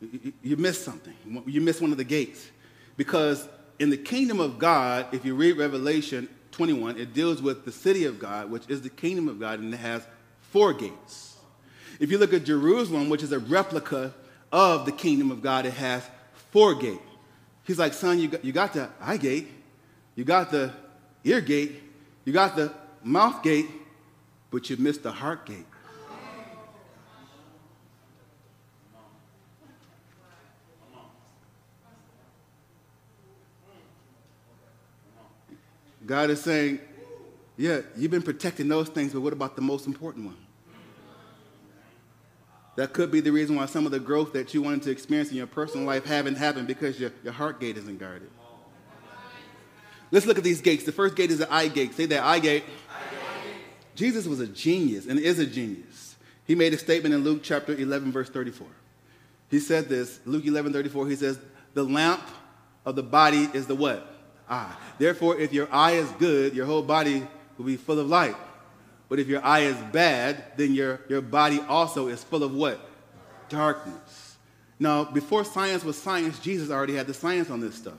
You, 0.02 0.34
you 0.42 0.58
missed 0.58 0.84
something. 0.84 1.14
You 1.46 1.62
missed 1.62 1.82
one 1.82 1.92
of 1.92 1.98
the 1.98 2.04
gates. 2.04 2.50
Because 2.98 3.48
in 3.80 3.90
the 3.90 3.98
kingdom 3.98 4.40
of 4.40 4.58
God, 4.58 5.08
if 5.12 5.26
you 5.26 5.36
read 5.36 5.58
Revelation 5.58 6.28
21, 6.52 6.98
it 6.98 7.14
deals 7.14 7.42
with 7.42 7.66
the 7.66 7.72
city 7.72 8.06
of 8.06 8.20
God, 8.20 8.50
which 8.50 8.64
is 8.68 8.82
the 8.82 8.90
kingdom 8.90 9.28
of 9.28 9.40
God, 9.40 9.60
and 9.60 9.74
it 9.74 9.78
has 9.78 10.06
four 10.52 10.74
gates. 10.74 11.38
If 12.00 12.12
you 12.12 12.18
look 12.18 12.34
at 12.34 12.44
Jerusalem, 12.44 13.10
which 13.10 13.24
is 13.24 13.32
a 13.32 13.40
replica 13.40 14.14
of 14.52 14.86
the 14.86 14.92
kingdom 14.92 15.32
of 15.32 15.42
God, 15.42 15.66
it 15.66 15.74
has 15.74 16.04
four 16.52 16.76
gates. 16.76 17.02
He's 17.66 17.80
like, 17.80 17.94
son, 17.94 18.20
you 18.20 18.28
got, 18.28 18.44
you 18.44 18.52
got 18.52 18.74
the 18.74 18.90
eye 19.02 19.18
gate, 19.18 19.48
you 20.16 20.24
got 20.24 20.52
the 20.52 20.72
ear 21.24 21.42
gate, 21.42 21.82
you 22.26 22.34
got 22.34 22.56
the 22.56 22.74
mouth 23.04 23.44
gate, 23.44 23.70
but 24.52 24.70
you 24.70 24.78
missed 24.78 25.04
the 25.04 25.12
heart 25.12 25.46
gate. 25.46 25.66
God 36.06 36.30
is 36.30 36.42
saying, 36.42 36.80
yeah, 37.58 37.82
you've 37.96 38.12
been 38.12 38.22
protecting 38.22 38.68
those 38.68 38.90
things, 38.90 39.14
but 39.14 39.22
what 39.22 39.34
about 39.34 39.56
the 39.56 39.62
most 39.62 39.88
important 39.88 40.26
one? 40.26 40.38
That 42.76 42.92
could 42.92 43.12
be 43.12 43.20
the 43.20 43.32
reason 43.32 43.56
why 43.56 43.68
some 43.68 43.86
of 43.86 43.92
the 43.92 44.00
growth 44.00 44.34
that 44.34 44.54
you 44.54 44.62
wanted 44.62 44.82
to 44.84 44.92
experience 44.92 45.30
in 45.30 45.38
your 45.38 45.48
personal 45.48 45.86
life 45.86 46.06
haven't 46.06 46.36
happened 46.36 46.68
because 46.68 47.00
your, 47.00 47.12
your 47.24 47.34
heart 47.34 47.60
gate 47.60 47.78
isn't 47.78 48.00
guarded. 48.00 48.32
Let's 50.14 50.28
look 50.28 50.38
at 50.38 50.44
these 50.44 50.62
gates. 50.62 50.84
The 50.84 50.92
first 50.92 51.16
gate 51.16 51.32
is 51.32 51.40
the 51.40 51.52
eye 51.52 51.70
gate. 51.70 51.96
Say 51.96 52.06
that 52.06 52.24
eye 52.24 52.38
gate. 52.38 52.64
Jesus 53.96 54.28
was 54.28 54.40
a 54.40 54.46
genius 54.46 55.08
and 55.08 55.20
is 55.20 55.40
a 55.40 55.46
genius. 55.46 56.16
He 56.46 56.54
made 56.54 56.72
a 56.72 56.78
statement 56.78 57.16
in 57.16 57.24
Luke 57.24 57.42
chapter 57.42 57.74
11, 57.74 58.12
verse 58.12 58.30
34. 58.30 58.68
He 59.50 59.60
said 59.60 59.90
this, 59.90 60.20
Luke 60.26 60.46
11, 60.46 60.72
34, 60.72 61.08
he 61.08 61.16
says, 61.16 61.40
the 61.74 61.84
lamp 61.84 62.22
of 62.86 62.96
the 62.96 63.02
body 63.02 63.50
is 63.56 63.66
the 63.66 63.74
what? 63.74 64.08
Eye. 64.48 64.76
Therefore, 65.00 65.40
if 65.40 65.52
your 65.52 65.68
eye 65.74 65.94
is 65.94 66.10
good, 66.12 66.54
your 66.54 66.68
whole 66.68 66.84
body 66.84 67.26
will 67.58 67.66
be 67.66 67.76
full 67.76 67.98
of 67.98 68.08
light. 68.08 68.36
But 69.10 69.18
if 69.18 69.28
your 69.28 69.44
eye 69.44 69.62
is 69.62 69.78
bad, 69.92 70.44
then 70.58 70.76
your, 70.76 71.02
your 71.10 71.22
body 71.22 71.60
also 71.68 72.08
is 72.08 72.24
full 72.24 72.44
of 72.44 72.54
what? 72.54 72.80
Darkness. 73.50 74.38
Now, 74.80 75.06
before 75.06 75.44
science 75.44 75.84
was 75.84 76.00
science, 76.00 76.38
Jesus 76.38 76.70
already 76.70 76.94
had 76.94 77.08
the 77.08 77.16
science 77.16 77.50
on 77.50 77.62
this 77.62 77.74
stuff. 77.74 77.98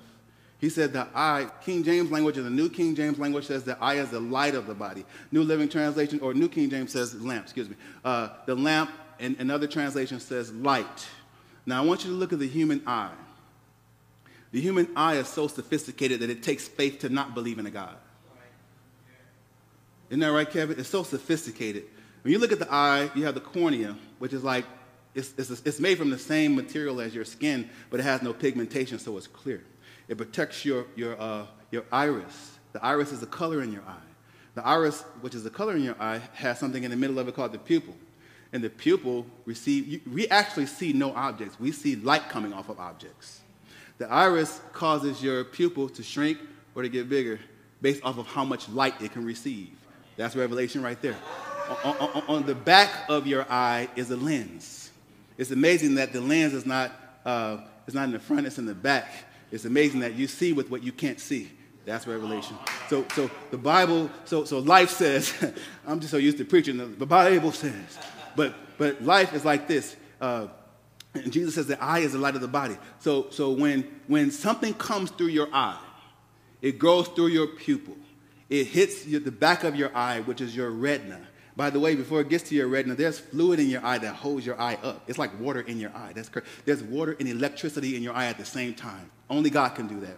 He 0.64 0.70
said 0.70 0.94
the 0.94 1.06
eye, 1.14 1.46
King 1.62 1.84
James 1.84 2.10
language 2.10 2.38
and 2.38 2.46
the 2.46 2.50
New 2.50 2.70
King 2.70 2.96
James 2.96 3.18
language 3.18 3.44
says 3.44 3.64
the 3.64 3.76
eye 3.82 3.96
is 3.96 4.08
the 4.08 4.18
light 4.18 4.54
of 4.54 4.66
the 4.66 4.72
body. 4.72 5.04
New 5.30 5.42
Living 5.42 5.68
Translation, 5.68 6.20
or 6.20 6.32
New 6.32 6.48
King 6.48 6.70
James 6.70 6.90
says 6.90 7.14
lamp, 7.20 7.44
excuse 7.44 7.68
me. 7.68 7.76
Uh, 8.02 8.30
the 8.46 8.54
lamp, 8.54 8.90
and 9.20 9.36
another 9.40 9.66
translation 9.66 10.20
says 10.20 10.50
light. 10.54 11.06
Now 11.66 11.82
I 11.82 11.84
want 11.84 12.06
you 12.06 12.12
to 12.12 12.16
look 12.16 12.32
at 12.32 12.38
the 12.38 12.48
human 12.48 12.82
eye. 12.86 13.12
The 14.52 14.60
human 14.62 14.88
eye 14.96 15.16
is 15.16 15.28
so 15.28 15.48
sophisticated 15.48 16.20
that 16.20 16.30
it 16.30 16.42
takes 16.42 16.66
faith 16.66 17.00
to 17.00 17.10
not 17.10 17.34
believe 17.34 17.58
in 17.58 17.66
a 17.66 17.70
God. 17.70 17.96
Isn't 20.08 20.20
that 20.20 20.32
right, 20.32 20.50
Kevin? 20.50 20.80
It's 20.80 20.88
so 20.88 21.02
sophisticated. 21.02 21.84
When 22.22 22.32
you 22.32 22.38
look 22.38 22.52
at 22.52 22.58
the 22.58 22.72
eye, 22.72 23.10
you 23.14 23.26
have 23.26 23.34
the 23.34 23.42
cornea, 23.42 23.98
which 24.18 24.32
is 24.32 24.42
like, 24.42 24.64
it's, 25.14 25.34
it's, 25.36 25.50
it's 25.50 25.78
made 25.78 25.98
from 25.98 26.08
the 26.08 26.18
same 26.18 26.56
material 26.56 27.02
as 27.02 27.14
your 27.14 27.26
skin, 27.26 27.68
but 27.90 28.00
it 28.00 28.04
has 28.04 28.22
no 28.22 28.32
pigmentation, 28.32 28.98
so 28.98 29.14
it's 29.18 29.26
clear. 29.26 29.62
It 30.08 30.16
protects 30.16 30.64
your, 30.64 30.86
your, 30.96 31.20
uh, 31.20 31.46
your 31.70 31.84
iris. 31.90 32.58
The 32.72 32.84
iris 32.84 33.12
is 33.12 33.20
the 33.20 33.26
color 33.26 33.62
in 33.62 33.72
your 33.72 33.82
eye. 33.82 33.96
The 34.54 34.64
iris, 34.64 35.02
which 35.20 35.34
is 35.34 35.42
the 35.42 35.50
color 35.50 35.74
in 35.74 35.82
your 35.82 35.96
eye, 36.00 36.20
has 36.34 36.58
something 36.58 36.84
in 36.84 36.90
the 36.90 36.96
middle 36.96 37.18
of 37.18 37.26
it 37.28 37.34
called 37.34 37.52
the 37.52 37.58
pupil. 37.58 37.94
And 38.52 38.62
the 38.62 38.70
pupil 38.70 39.26
receive, 39.46 40.02
we 40.10 40.28
actually 40.28 40.66
see 40.66 40.92
no 40.92 41.12
objects. 41.14 41.58
We 41.58 41.72
see 41.72 41.96
light 41.96 42.28
coming 42.28 42.52
off 42.52 42.68
of 42.68 42.78
objects. 42.78 43.40
The 43.98 44.08
iris 44.08 44.60
causes 44.72 45.22
your 45.22 45.44
pupil 45.44 45.88
to 45.88 46.02
shrink 46.02 46.38
or 46.74 46.82
to 46.82 46.88
get 46.88 47.08
bigger 47.08 47.40
based 47.80 48.02
off 48.04 48.18
of 48.18 48.26
how 48.26 48.44
much 48.44 48.68
light 48.68 48.94
it 49.00 49.12
can 49.12 49.24
receive. 49.24 49.70
That's 50.16 50.36
revelation 50.36 50.82
right 50.82 51.00
there. 51.02 51.16
On, 51.84 51.96
on, 51.96 52.22
on 52.28 52.46
the 52.46 52.54
back 52.54 52.90
of 53.08 53.26
your 53.26 53.44
eye 53.50 53.88
is 53.96 54.10
a 54.10 54.16
lens. 54.16 54.90
It's 55.36 55.50
amazing 55.50 55.96
that 55.96 56.12
the 56.12 56.20
lens 56.20 56.54
is 56.54 56.64
not, 56.64 56.92
uh, 57.24 57.58
it's 57.86 57.94
not 57.94 58.04
in 58.04 58.12
the 58.12 58.18
front, 58.20 58.46
it's 58.46 58.58
in 58.58 58.66
the 58.66 58.74
back. 58.74 59.12
It's 59.54 59.64
amazing 59.64 60.00
that 60.00 60.14
you 60.14 60.26
see 60.26 60.52
with 60.52 60.68
what 60.68 60.82
you 60.82 60.90
can't 60.90 61.20
see. 61.20 61.50
That's 61.84 62.06
revelation. 62.06 62.56
So, 62.88 63.06
so 63.14 63.30
the 63.52 63.58
Bible, 63.58 64.10
so, 64.24 64.44
so 64.44 64.58
life 64.58 64.90
says, 64.90 65.32
I'm 65.86 66.00
just 66.00 66.10
so 66.10 66.16
used 66.16 66.38
to 66.38 66.44
preaching, 66.44 66.76
the 66.98 67.06
Bible 67.06 67.52
says, 67.52 67.98
but, 68.34 68.54
but 68.78 69.02
life 69.02 69.32
is 69.32 69.44
like 69.44 69.68
this. 69.68 69.94
Uh, 70.20 70.48
and 71.14 71.32
Jesus 71.32 71.54
says 71.54 71.68
the 71.68 71.80
eye 71.80 72.00
is 72.00 72.12
the 72.12 72.18
light 72.18 72.34
of 72.34 72.40
the 72.40 72.48
body. 72.48 72.76
So, 72.98 73.30
so 73.30 73.52
when, 73.52 73.82
when 74.08 74.32
something 74.32 74.74
comes 74.74 75.10
through 75.10 75.28
your 75.28 75.48
eye, 75.52 75.78
it 76.60 76.80
goes 76.80 77.06
through 77.08 77.28
your 77.28 77.46
pupil. 77.46 77.96
It 78.50 78.66
hits 78.66 79.04
the 79.04 79.20
back 79.30 79.62
of 79.62 79.76
your 79.76 79.94
eye, 79.96 80.20
which 80.20 80.40
is 80.40 80.56
your 80.56 80.70
retina. 80.70 81.20
By 81.56 81.70
the 81.70 81.78
way, 81.78 81.94
before 81.94 82.20
it 82.20 82.28
gets 82.28 82.48
to 82.48 82.56
your 82.56 82.66
retina, 82.66 82.96
there's 82.96 83.20
fluid 83.20 83.60
in 83.60 83.68
your 83.68 83.84
eye 83.84 83.98
that 83.98 84.14
holds 84.16 84.44
your 84.44 84.60
eye 84.60 84.78
up. 84.82 85.04
It's 85.06 85.18
like 85.18 85.38
water 85.38 85.60
in 85.60 85.78
your 85.78 85.90
eye. 85.94 86.12
That's 86.12 86.28
correct. 86.28 86.48
There's 86.64 86.82
water 86.82 87.16
and 87.20 87.28
electricity 87.28 87.94
in 87.94 88.02
your 88.02 88.14
eye 88.14 88.26
at 88.26 88.38
the 88.38 88.44
same 88.44 88.74
time. 88.74 89.10
Only 89.28 89.50
God 89.50 89.70
can 89.70 89.86
do 89.86 90.00
that. 90.00 90.16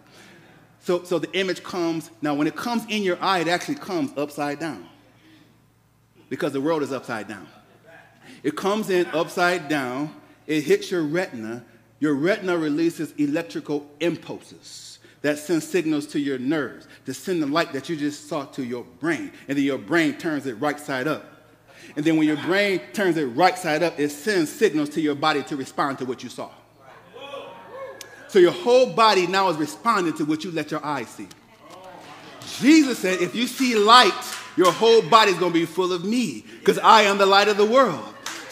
So, 0.81 1.03
so 1.03 1.19
the 1.19 1.33
image 1.33 1.63
comes, 1.63 2.11
now 2.23 2.35
when 2.35 2.47
it 2.47 2.55
comes 2.55 2.85
in 2.89 3.03
your 3.03 3.21
eye, 3.21 3.41
it 3.41 3.49
actually 3.49 3.75
comes 3.75 4.17
upside 4.17 4.61
down 4.61 4.87
because 6.29 6.53
the 6.53 6.61
world 6.61 6.83
is 6.83 6.93
upside 6.93 7.29
down. 7.29 7.49
It 8.43 8.57
comes 8.57 8.91
in 8.91 9.07
upside 9.07 9.69
down, 9.69 10.15
it 10.47 10.63
hits 10.63 10.91
your 10.91 11.03
retina. 11.03 11.65
Your 11.99 12.15
retina 12.15 12.57
releases 12.57 13.13
electrical 13.13 13.89
impulses 14.01 14.99
that 15.23 15.39
send 15.39 15.63
signals 15.63 16.07
to 16.09 16.21
your 16.21 16.39
nerves 16.39 16.87
to 17.07 17.15
send 17.15 17.43
the 17.43 17.47
light 17.47 17.73
that 17.73 17.89
you 17.89 17.97
just 17.97 18.29
saw 18.29 18.45
to 18.45 18.63
your 18.63 18.85
brain. 19.01 19.33
And 19.49 19.57
then 19.57 19.65
your 19.65 19.79
brain 19.79 20.19
turns 20.19 20.47
it 20.47 20.55
right 20.55 20.79
side 20.79 21.09
up. 21.09 21.25
And 21.97 22.05
then 22.05 22.17
when 22.17 22.29
your 22.29 22.37
brain 22.37 22.81
turns 22.93 23.17
it 23.17 23.25
right 23.25 23.57
side 23.57 23.83
up, 23.83 23.99
it 23.99 24.11
sends 24.11 24.53
signals 24.53 24.91
to 24.91 25.01
your 25.01 25.15
body 25.15 25.43
to 25.45 25.57
respond 25.57 25.99
to 25.99 26.05
what 26.05 26.23
you 26.23 26.29
saw. 26.29 26.51
So 28.37 28.41
your 28.41 28.53
whole 28.53 28.93
body 28.93 29.27
now 29.27 29.49
is 29.49 29.57
responding 29.57 30.13
to 30.19 30.27
what 30.27 30.45
you 30.45 30.51
let 30.51 30.71
your 30.71 30.85
eyes 30.85 31.09
see. 31.09 31.27
Jesus 32.61 32.99
said, 32.99 33.23
if 33.23 33.35
you 33.35 33.47
see 33.47 33.75
light, 33.75 34.13
your 34.59 34.71
whole 34.71 35.01
body 35.01 35.31
is 35.31 35.39
going 35.39 35.55
to 35.55 35.59
be 35.59 35.65
full 35.65 35.91
of 35.91 36.05
me 36.05 36.45
because 36.59 36.79
I 36.81 37.05
am 37.05 37.17
the 37.17 37.25
light 37.25 37.49
of 37.49 37.57
the 37.57 37.65
world. 37.65 38.05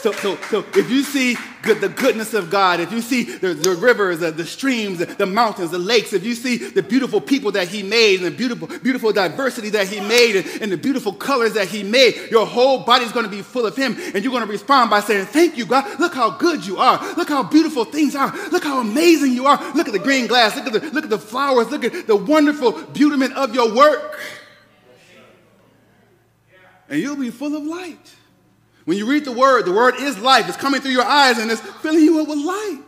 So, 0.05 0.13
so, 0.13 0.37
so 0.51 0.59
if 0.75 0.91
you 0.91 1.03
see 1.03 1.35
good, 1.63 1.81
the 1.81 1.89
goodness 1.89 2.35
of 2.35 2.51
God, 2.51 2.79
if 2.79 2.93
you 2.93 3.01
see 3.01 3.23
the, 3.23 3.55
the 3.55 3.71
rivers, 3.71 4.19
the, 4.19 4.31
the 4.31 4.45
streams, 4.45 4.99
the 4.99 5.25
mountains, 5.25 5.71
the 5.71 5.79
lakes, 5.79 6.13
if 6.13 6.27
you 6.27 6.35
see 6.35 6.59
the 6.59 6.83
beautiful 6.83 7.23
people 7.23 7.51
that 7.53 7.69
He 7.69 7.83
made 7.83 8.17
and 8.17 8.27
the 8.27 8.37
beautiful, 8.37 8.69
beautiful 8.81 9.15
diversity 9.15 9.71
that 9.71 9.89
He 9.89 10.01
made 10.01 10.37
and, 10.37 10.61
and 10.61 10.71
the 10.71 10.77
beautiful 10.77 11.11
colors 11.11 11.55
that 11.55 11.69
He 11.69 11.83
made, 11.83 12.31
your 12.31 12.45
whole 12.45 12.81
body 12.85 13.07
is 13.07 13.13
going 13.13 13.25
to 13.25 13.31
be 13.31 13.41
full 13.41 13.65
of 13.65 13.77
Him. 13.77 13.97
And 14.15 14.23
you're 14.23 14.31
going 14.31 14.45
to 14.45 14.53
respond 14.53 14.91
by 14.91 15.01
saying, 15.01 15.25
Thank 15.25 15.57
you, 15.57 15.65
God. 15.65 15.99
Look 15.99 16.13
how 16.13 16.33
good 16.37 16.67
you 16.67 16.77
are. 16.77 17.03
Look 17.15 17.31
how 17.31 17.43
beautiful 17.43 17.87
things 17.87 18.15
are. 18.15 18.31
Look 18.51 18.65
how 18.65 18.81
amazing 18.81 19.33
you 19.33 19.47
are. 19.47 19.57
Look 19.73 19.87
at 19.87 19.95
the 19.95 19.99
green 19.99 20.27
glass. 20.27 20.55
Look 20.55 20.67
at 20.67 20.73
the, 20.75 20.91
look 20.91 21.05
at 21.05 21.11
the 21.11 21.19
flowers. 21.19 21.71
Look 21.71 21.83
at 21.83 22.07
the 22.07 22.17
wonderful 22.17 22.73
beauty 22.73 23.33
of 23.35 23.55
your 23.55 23.75
work. 23.75 24.21
And 26.91 27.01
you'll 27.01 27.17
be 27.17 27.31
full 27.31 27.57
of 27.57 27.63
light. 27.63 28.15
When 28.85 28.99
you 28.99 29.07
read 29.07 29.25
the 29.25 29.33
word, 29.33 29.65
the 29.65 29.73
word 29.73 29.95
is 29.99 30.19
life. 30.19 30.47
It's 30.49 30.57
coming 30.57 30.81
through 30.81 30.93
your 30.93 31.05
eyes 31.05 31.39
and 31.39 31.51
it's 31.51 31.61
filling 31.61 32.05
you 32.05 32.21
up 32.21 32.29
with 32.29 32.39
light. 32.39 32.81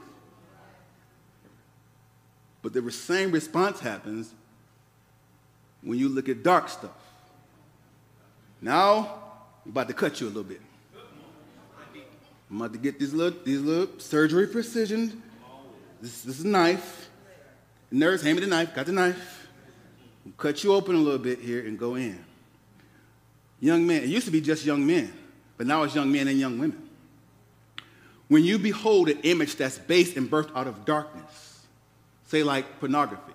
But 2.62 2.72
the 2.72 2.90
same 2.90 3.30
response 3.30 3.80
happens 3.80 4.32
when 5.82 5.98
you 5.98 6.08
look 6.08 6.28
at 6.28 6.42
dark 6.42 6.68
stuff. 6.68 6.90
Now, 8.60 9.22
I'm 9.64 9.70
about 9.70 9.88
to 9.88 9.94
cut 9.94 10.20
you 10.20 10.26
a 10.26 10.28
little 10.28 10.42
bit. 10.42 10.60
I'm 12.50 12.60
about 12.60 12.72
to 12.74 12.78
get 12.78 12.98
these 12.98 13.12
little, 13.12 13.38
these 13.44 13.60
little 13.60 13.98
surgery 13.98 14.46
precision. 14.46 15.22
This, 16.00 16.22
this 16.22 16.38
is 16.38 16.44
a 16.44 16.48
knife. 16.48 17.08
nurse, 17.90 18.22
hand 18.22 18.36
me 18.36 18.44
the 18.44 18.50
knife. 18.50 18.74
Got 18.74 18.86
the 18.86 18.92
knife. 18.92 19.48
I'll 20.26 20.32
cut 20.32 20.62
you 20.62 20.74
open 20.74 20.94
a 20.94 20.98
little 20.98 21.18
bit 21.18 21.40
here 21.40 21.66
and 21.66 21.78
go 21.78 21.94
in. 21.94 22.22
Young 23.60 23.86
man, 23.86 24.02
It 24.02 24.08
used 24.08 24.26
to 24.26 24.32
be 24.32 24.40
just 24.40 24.64
young 24.64 24.86
men 24.86 25.12
but 25.56 25.66
now 25.66 25.82
it's 25.82 25.94
young 25.94 26.10
men 26.10 26.28
and 26.28 26.38
young 26.38 26.58
women. 26.58 26.88
When 28.28 28.44
you 28.44 28.58
behold 28.58 29.08
an 29.08 29.20
image 29.22 29.56
that's 29.56 29.78
based 29.78 30.16
and 30.16 30.30
birthed 30.30 30.54
out 30.56 30.66
of 30.66 30.84
darkness, 30.84 31.66
say 32.26 32.42
like 32.42 32.80
pornography, 32.80 33.32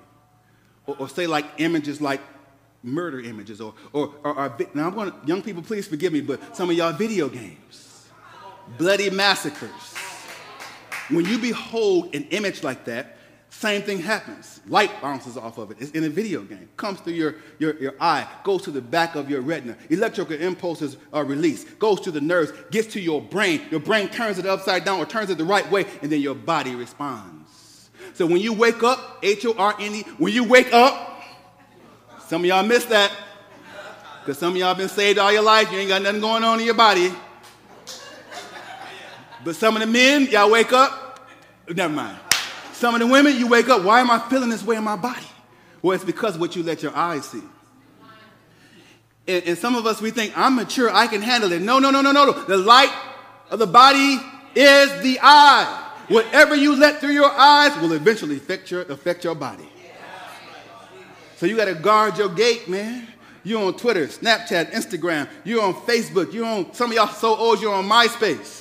or, 0.85 0.95
or 0.99 1.09
say 1.09 1.27
like 1.27 1.45
images 1.57 2.01
like 2.01 2.21
murder 2.83 3.19
images, 3.19 3.61
or, 3.61 3.73
or, 3.93 4.13
or, 4.23 4.37
or 4.37 4.57
now 4.73 4.87
I'm 4.87 4.93
going 4.93 5.11
to, 5.11 5.17
young 5.25 5.41
people, 5.41 5.61
please 5.61 5.87
forgive 5.87 6.11
me, 6.11 6.21
but 6.21 6.55
some 6.55 6.69
of 6.69 6.75
y'all 6.75 6.91
video 6.91 7.29
games, 7.29 8.07
bloody 8.77 9.09
massacres. 9.09 9.95
When 11.09 11.25
you 11.25 11.37
behold 11.37 12.15
an 12.15 12.23
image 12.31 12.63
like 12.63 12.85
that, 12.85 13.17
same 13.51 13.81
thing 13.81 13.99
happens. 13.99 14.61
Light 14.65 14.89
bounces 15.01 15.37
off 15.37 15.57
of 15.57 15.71
it. 15.71 15.77
It's 15.79 15.91
in 15.91 16.05
a 16.05 16.09
video 16.09 16.41
game. 16.41 16.69
Comes 16.77 17.01
through 17.01 17.13
your, 17.13 17.35
your, 17.59 17.77
your 17.79 17.93
eye, 17.99 18.25
goes 18.45 18.63
to 18.63 18.71
the 18.71 18.81
back 18.81 19.15
of 19.15 19.29
your 19.29 19.41
retina. 19.41 19.75
Electrical 19.89 20.37
impulses 20.37 20.95
are 21.11 21.25
released, 21.25 21.77
goes 21.77 21.99
to 22.01 22.11
the 22.11 22.21
nerves, 22.21 22.53
gets 22.71 22.87
to 22.93 23.01
your 23.01 23.21
brain. 23.21 23.61
Your 23.69 23.81
brain 23.81 24.07
turns 24.07 24.39
it 24.39 24.45
upside 24.45 24.85
down 24.85 24.99
or 24.99 25.05
turns 25.05 25.29
it 25.29 25.37
the 25.37 25.43
right 25.43 25.69
way, 25.69 25.85
and 26.01 26.09
then 26.09 26.21
your 26.21 26.33
body 26.33 26.75
responds. 26.75 27.89
So 28.13 28.25
when 28.25 28.41
you 28.41 28.53
wake 28.53 28.83
up, 28.83 29.19
H 29.21 29.45
O 29.45 29.53
R 29.57 29.75
N 29.77 29.95
E, 29.95 30.03
when 30.17 30.33
you 30.33 30.45
wake 30.45 30.73
up, 30.73 31.21
some 32.27 32.41
of 32.41 32.47
y'all 32.47 32.65
missed 32.65 32.89
that. 32.89 33.11
Because 34.21 34.37
some 34.37 34.53
of 34.53 34.57
y'all 34.57 34.75
been 34.75 34.89
saved 34.89 35.19
all 35.19 35.31
your 35.31 35.43
life, 35.43 35.71
you 35.73 35.77
ain't 35.77 35.89
got 35.89 36.01
nothing 36.01 36.21
going 36.21 36.43
on 36.43 36.59
in 36.59 36.65
your 36.65 36.73
body. 36.73 37.11
But 39.43 39.57
some 39.57 39.75
of 39.75 39.81
the 39.81 39.87
men, 39.87 40.27
y'all 40.31 40.49
wake 40.49 40.71
up, 40.71 41.27
never 41.67 41.93
mind. 41.93 42.20
Some 42.81 42.95
of 42.95 42.99
the 42.99 43.05
women, 43.05 43.37
you 43.37 43.45
wake 43.45 43.69
up, 43.69 43.83
why 43.83 43.99
am 43.99 44.09
I 44.09 44.17
feeling 44.17 44.49
this 44.49 44.63
way 44.63 44.75
in 44.75 44.83
my 44.83 44.95
body? 44.95 45.27
Well, 45.83 45.93
it's 45.93 46.03
because 46.03 46.35
what 46.35 46.55
you 46.55 46.63
let 46.63 46.81
your 46.81 46.95
eyes 46.95 47.25
see. 47.25 47.43
And, 49.27 49.43
and, 49.45 49.55
some 49.55 49.75
of 49.75 49.85
us, 49.85 50.01
we 50.01 50.09
think, 50.09 50.35
I'm 50.35 50.55
mature, 50.55 50.89
I 50.91 51.05
can 51.05 51.21
handle 51.21 51.51
it. 51.51 51.61
No, 51.61 51.77
no, 51.77 51.91
no, 51.91 52.01
no, 52.01 52.11
no. 52.11 52.31
The 52.31 52.57
light 52.57 52.91
of 53.51 53.59
the 53.59 53.67
body 53.67 54.17
is 54.55 55.03
the 55.03 55.19
eye. 55.21 55.91
Whatever 56.07 56.55
you 56.55 56.75
let 56.75 56.99
through 56.99 57.11
your 57.11 57.29
eyes 57.29 57.79
will 57.79 57.91
eventually 57.91 58.37
affect 58.37 58.71
your, 58.71 58.81
affect 58.81 59.23
your 59.25 59.35
body. 59.35 59.69
So 61.37 61.45
you 61.45 61.55
got 61.57 61.65
to 61.65 61.75
guard 61.75 62.17
your 62.17 62.29
gate, 62.29 62.67
man. 62.67 63.07
You're 63.43 63.63
on 63.63 63.77
Twitter, 63.77 64.07
Snapchat, 64.07 64.71
Instagram. 64.71 65.29
You're 65.43 65.61
on 65.61 65.75
Facebook. 65.75 66.33
You're 66.33 66.47
on, 66.47 66.73
some 66.73 66.89
of 66.89 66.95
y'all 66.95 67.07
so 67.09 67.35
old, 67.35 67.61
you're 67.61 67.75
on 67.75 67.87
MySpace. 67.87 68.60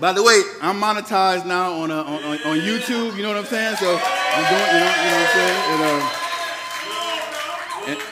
By 0.00 0.12
the 0.12 0.22
way, 0.22 0.42
I'm 0.60 0.80
monetized 0.80 1.46
now 1.46 1.72
on, 1.74 1.90
uh, 1.90 2.02
on, 2.02 2.24
on, 2.24 2.32
on, 2.32 2.58
YouTube, 2.58 3.16
you 3.16 3.22
know 3.22 3.28
what 3.28 3.38
I'm 3.38 3.44
saying? 3.44 3.76
So 3.76 3.96
I'm 3.96 4.50
doing, 4.50 4.66
you 4.66 4.80
know, 4.80 4.92
you 5.00 5.10
know 5.10 5.18
what 5.18 5.26
I'm 5.26 5.36
saying? 5.36 5.58
And, 5.70 5.82
uh, 7.86 8.02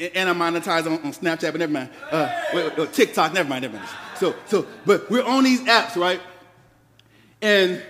and, 0.00 0.16
and, 0.16 0.28
I'm 0.28 0.38
monetized 0.38 0.86
on, 0.86 0.94
on 1.04 1.12
Snapchat, 1.12 1.52
but 1.52 1.58
never 1.58 1.72
mind. 1.72 1.90
Uh, 2.10 2.28
wait, 2.52 2.76
wait, 2.76 2.92
TikTok, 2.92 3.32
never 3.32 3.48
mind, 3.48 3.62
never 3.62 3.76
mind. 3.76 3.88
So, 4.16 4.34
so, 4.46 4.66
but 4.84 5.08
we're 5.10 5.24
on 5.24 5.44
these 5.44 5.60
apps, 5.60 5.94
right? 5.94 6.20
And 7.40 7.84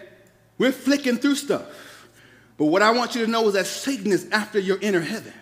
we're 0.58 0.72
flicking 0.72 1.16
through 1.16 1.36
stuff. 1.36 2.06
But 2.58 2.66
what 2.66 2.82
I 2.82 2.90
want 2.90 3.14
you 3.14 3.24
to 3.24 3.30
know 3.30 3.48
is 3.48 3.54
that 3.54 3.66
Satan 3.66 4.12
is 4.12 4.28
after 4.30 4.58
your 4.58 4.78
inner 4.80 5.00
heaven. 5.00 5.32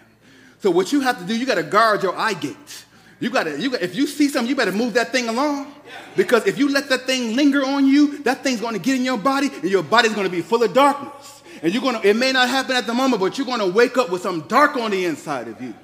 So 0.60 0.70
what 0.70 0.92
you 0.92 1.00
have 1.00 1.18
to 1.18 1.24
do, 1.24 1.36
you 1.36 1.44
got 1.44 1.56
to 1.56 1.64
guard 1.64 2.04
your 2.04 2.16
eye 2.16 2.34
gate. 2.34 2.84
You 3.18 3.30
gotta, 3.30 3.58
you 3.58 3.70
got 3.70 3.80
if 3.80 3.94
you 3.94 4.06
see 4.06 4.28
something, 4.28 4.48
you 4.48 4.56
better 4.56 4.72
move 4.72 4.94
that 4.94 5.10
thing 5.10 5.28
along. 5.28 5.74
Because 6.16 6.46
if 6.46 6.58
you 6.58 6.70
let 6.70 6.88
that 6.90 7.02
thing 7.02 7.34
linger 7.34 7.64
on 7.64 7.86
you, 7.86 8.18
that 8.24 8.42
thing's 8.42 8.60
gonna 8.60 8.78
get 8.78 8.96
in 8.96 9.04
your 9.04 9.16
body 9.16 9.48
and 9.62 9.70
your 9.70 9.82
body's 9.82 10.14
gonna 10.14 10.28
be 10.28 10.42
full 10.42 10.62
of 10.62 10.74
darkness. 10.74 11.42
And 11.62 11.72
you're 11.72 11.82
gonna, 11.82 12.00
it 12.04 12.14
may 12.16 12.32
not 12.32 12.48
happen 12.48 12.76
at 12.76 12.86
the 12.86 12.92
moment, 12.92 13.20
but 13.20 13.38
you're 13.38 13.46
gonna 13.46 13.66
wake 13.66 13.96
up 13.96 14.10
with 14.10 14.22
something 14.22 14.46
dark 14.48 14.76
on 14.76 14.90
the 14.90 15.06
inside 15.06 15.48
of 15.48 15.60
you. 15.60 15.74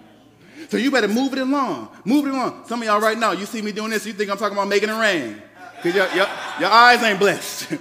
So 0.68 0.76
you 0.76 0.90
better 0.90 1.08
move 1.08 1.32
it 1.32 1.38
along. 1.38 1.88
Move 2.04 2.26
it 2.26 2.30
along. 2.30 2.64
Some 2.66 2.82
of 2.82 2.86
y'all 2.86 3.00
right 3.00 3.18
now, 3.18 3.32
you 3.32 3.46
see 3.46 3.62
me 3.62 3.72
doing 3.72 3.90
this, 3.90 4.06
you 4.06 4.12
think 4.12 4.30
I'm 4.30 4.36
talking 4.36 4.56
about 4.56 4.68
making 4.68 4.90
it 4.90 4.98
rain. 4.98 5.40
Because 5.76 5.94
your, 5.94 6.06
your, 6.14 6.26
your 6.60 6.70
eyes 6.70 7.02
ain't 7.02 7.18
blessed. 7.18 7.74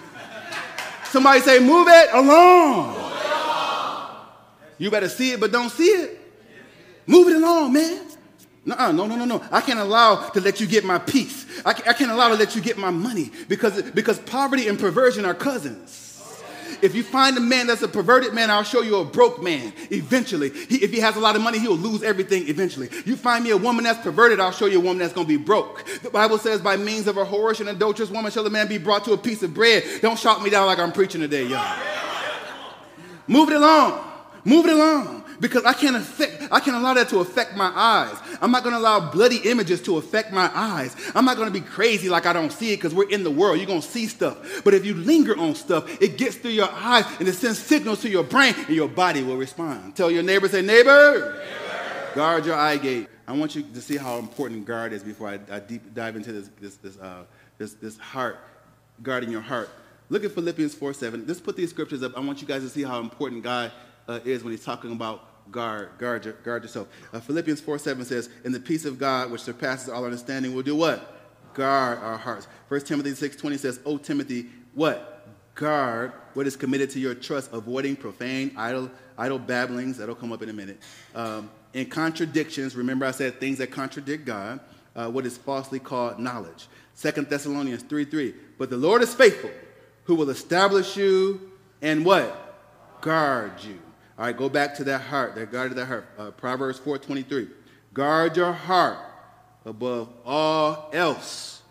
Somebody 1.05 1.41
say, 1.41 1.59
move 1.59 1.87
it 1.89 2.09
along. 2.13 3.11
You 4.77 4.89
better 4.89 5.09
see 5.09 5.33
it, 5.33 5.39
but 5.39 5.51
don't 5.51 5.69
see 5.69 5.83
it. 5.83 6.19
Move 7.05 7.27
it 7.27 7.35
along, 7.35 7.73
man. 7.73 8.10
No, 8.63 8.91
no, 8.91 9.07
no, 9.07 9.15
no, 9.15 9.25
no. 9.25 9.43
I 9.51 9.61
can't 9.61 9.79
allow 9.79 10.29
to 10.29 10.41
let 10.41 10.61
you 10.61 10.67
get 10.67 10.83
my 10.83 10.99
peace. 10.99 11.45
I 11.65 11.73
can't 11.73 12.11
allow 12.11 12.29
to 12.29 12.35
let 12.35 12.55
you 12.55 12.61
get 12.61 12.77
my 12.77 12.91
money 12.91 13.31
because, 13.47 13.81
because 13.91 14.19
poverty 14.19 14.67
and 14.67 14.79
perversion 14.79 15.25
are 15.25 15.33
cousins. 15.33 16.09
If 16.81 16.95
you 16.95 17.03
find 17.03 17.37
a 17.37 17.41
man 17.41 17.67
that's 17.67 17.81
a 17.83 17.87
perverted 17.87 18.33
man, 18.33 18.49
I'll 18.49 18.63
show 18.63 18.81
you 18.81 18.97
a 18.97 19.05
broke 19.05 19.41
man 19.41 19.73
eventually. 19.91 20.49
He, 20.49 20.83
if 20.83 20.91
he 20.91 20.99
has 20.99 21.15
a 21.15 21.19
lot 21.19 21.35
of 21.35 21.41
money, 21.41 21.59
he'll 21.59 21.75
lose 21.75 22.01
everything 22.01 22.47
eventually. 22.47 22.89
You 23.05 23.15
find 23.15 23.43
me 23.43 23.51
a 23.51 23.57
woman 23.57 23.83
that's 23.83 24.01
perverted, 24.01 24.39
I'll 24.39 24.51
show 24.51 24.65
you 24.65 24.79
a 24.79 24.81
woman 24.81 24.99
that's 24.99 25.13
going 25.13 25.27
to 25.27 25.37
be 25.37 25.43
broke. 25.43 25.85
The 26.01 26.09
Bible 26.09 26.39
says, 26.39 26.61
by 26.61 26.77
means 26.77 27.07
of 27.07 27.17
a 27.17 27.25
whorish 27.25 27.59
and 27.59 27.69
adulterous 27.69 28.09
woman 28.09 28.31
shall 28.31 28.45
a 28.47 28.49
man 28.49 28.67
be 28.67 28.79
brought 28.79 29.05
to 29.05 29.13
a 29.13 29.17
piece 29.17 29.43
of 29.43 29.53
bread. 29.53 29.83
Don't 30.01 30.17
shout 30.17 30.41
me 30.41 30.49
down 30.49 30.65
like 30.65 30.79
I'm 30.79 30.91
preaching 30.91 31.21
today, 31.21 31.45
y'all. 31.45 31.77
Move 33.27 33.49
it 33.49 33.55
along. 33.55 34.07
Move 34.43 34.65
it 34.65 34.73
along 34.73 35.20
because 35.41 35.65
I 35.65 35.73
can't 35.73 35.95
affect, 35.95 36.49
I 36.51 36.59
can't 36.59 36.77
allow 36.77 36.93
that 36.93 37.09
to 37.09 37.19
affect 37.19 37.57
my 37.57 37.71
eyes. 37.75 38.15
I'm 38.41 38.51
not 38.51 38.63
going 38.63 38.73
to 38.75 38.79
allow 38.79 39.11
bloody 39.11 39.37
images 39.37 39.81
to 39.83 39.97
affect 39.97 40.31
my 40.31 40.51
eyes. 40.53 40.95
I'm 41.15 41.25
not 41.25 41.35
going 41.35 41.51
to 41.51 41.53
be 41.53 41.65
crazy 41.65 42.09
like 42.09 42.27
I 42.27 42.33
don't 42.33 42.51
see 42.51 42.73
it 42.73 42.77
because 42.77 42.93
we're 42.93 43.09
in 43.09 43.23
the 43.23 43.31
world. 43.31 43.57
You're 43.57 43.65
going 43.65 43.81
to 43.81 43.87
see 43.87 44.05
stuff. 44.05 44.63
But 44.63 44.75
if 44.75 44.85
you 44.85 44.93
linger 44.93 45.37
on 45.37 45.55
stuff, 45.55 46.01
it 46.01 46.17
gets 46.17 46.35
through 46.35 46.51
your 46.51 46.69
eyes 46.71 47.05
and 47.19 47.27
it 47.27 47.33
sends 47.33 47.57
signals 47.57 48.01
to 48.03 48.09
your 48.09 48.23
brain 48.23 48.53
and 48.55 48.75
your 48.75 48.87
body 48.87 49.23
will 49.23 49.37
respond. 49.37 49.95
Tell 49.95 50.11
your 50.11 50.21
neighbor, 50.21 50.47
say, 50.47 50.61
neighbor, 50.61 51.41
neighbor. 51.41 52.15
guard 52.15 52.45
your 52.45 52.55
eye 52.55 52.77
gate. 52.77 53.07
I 53.27 53.33
want 53.33 53.55
you 53.55 53.63
to 53.63 53.81
see 53.81 53.97
how 53.97 54.17
important 54.19 54.65
guard 54.65 54.93
is 54.93 55.03
before 55.03 55.29
I, 55.29 55.39
I 55.49 55.59
deep 55.59 55.95
dive 55.95 56.15
into 56.15 56.31
this, 56.31 56.49
this, 56.59 56.75
this, 56.75 56.97
uh, 56.99 57.23
this, 57.57 57.73
this 57.73 57.97
heart, 57.97 58.37
guarding 59.01 59.31
your 59.31 59.41
heart. 59.41 59.69
Look 60.09 60.23
at 60.23 60.33
Philippians 60.33 60.75
4 60.75 60.93
7. 60.93 61.25
Let's 61.25 61.39
put 61.39 61.55
these 61.55 61.71
scriptures 61.71 62.03
up. 62.03 62.15
I 62.15 62.19
want 62.19 62.41
you 62.41 62.47
guys 62.47 62.61
to 62.61 62.69
see 62.69 62.83
how 62.83 62.99
important 62.99 63.41
God 63.41 63.71
uh, 64.07 64.19
is 64.25 64.43
when 64.43 64.51
he's 64.51 64.65
talking 64.65 64.91
about 64.91 65.30
guard, 65.49 65.89
guard, 65.97 66.35
guard 66.43 66.63
yourself. 66.63 66.87
Uh, 67.13 67.19
Philippians 67.19 67.61
4 67.61 67.79
7 67.79 68.05
says, 68.05 68.29
In 68.43 68.51
the 68.51 68.59
peace 68.59 68.85
of 68.85 68.99
God, 68.99 69.31
which 69.31 69.41
surpasses 69.41 69.89
all 69.89 70.05
understanding, 70.05 70.53
we'll 70.53 70.63
do 70.63 70.75
what? 70.75 71.17
Guard 71.53 71.99
our 71.99 72.17
hearts. 72.17 72.47
1 72.67 72.81
Timothy 72.81 73.13
6 73.13 73.35
20 73.35 73.57
says, 73.57 73.79
O 73.85 73.97
Timothy, 73.97 74.47
what? 74.73 75.27
Guard 75.55 76.13
what 76.33 76.47
is 76.47 76.55
committed 76.55 76.89
to 76.91 76.99
your 76.99 77.13
trust, 77.13 77.51
avoiding 77.51 77.95
profane, 77.95 78.53
idle, 78.57 78.89
idle 79.17 79.39
babblings. 79.39 79.97
That'll 79.97 80.15
come 80.15 80.31
up 80.31 80.41
in 80.41 80.49
a 80.49 80.53
minute. 80.53 80.79
Um, 81.13 81.49
in 81.73 81.87
contradictions, 81.87 82.75
remember 82.75 83.05
I 83.05 83.11
said 83.11 83.39
things 83.39 83.57
that 83.57 83.71
contradict 83.71 84.25
God, 84.25 84.59
uh, 84.95 85.09
what 85.09 85.25
is 85.25 85.37
falsely 85.37 85.79
called 85.79 86.19
knowledge. 86.19 86.67
2 86.99 87.11
Thessalonians 87.23 87.83
3 87.83 88.05
3. 88.05 88.33
But 88.57 88.69
the 88.69 88.77
Lord 88.77 89.01
is 89.01 89.13
faithful, 89.13 89.51
who 90.05 90.15
will 90.15 90.29
establish 90.29 90.95
you 90.95 91.51
and 91.81 92.05
what? 92.05 93.01
Guard 93.01 93.53
you. 93.63 93.79
All 94.21 94.27
right, 94.27 94.37
go 94.37 94.49
back 94.49 94.75
to 94.75 94.83
that 94.83 95.01
heart, 95.01 95.33
that 95.33 95.51
guard 95.51 95.71
of 95.71 95.77
that 95.77 95.87
heart. 95.87 96.05
Uh, 96.15 96.29
Proverbs 96.29 96.79
4.23. 96.79 97.49
Guard 97.91 98.37
your 98.37 98.53
heart 98.53 98.99
above 99.65 100.09
all 100.23 100.91
else, 100.93 101.63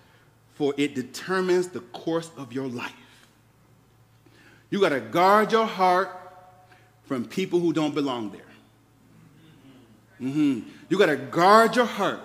for 0.54 0.74
it 0.76 0.96
determines 0.96 1.68
the 1.68 1.78
course 1.78 2.28
of 2.36 2.52
your 2.52 2.66
life. 2.66 2.92
You 4.68 4.80
got 4.80 4.88
to 4.88 4.98
guard 4.98 5.52
your 5.52 5.64
heart 5.64 6.08
from 7.04 7.24
people 7.24 7.60
who 7.60 7.72
don't 7.72 7.94
belong 7.94 8.32
there. 8.32 8.40
Mm-hmm. 10.20 10.68
You 10.88 10.98
got 10.98 11.06
to 11.06 11.18
guard 11.18 11.76
your 11.76 11.84
heart 11.84 12.18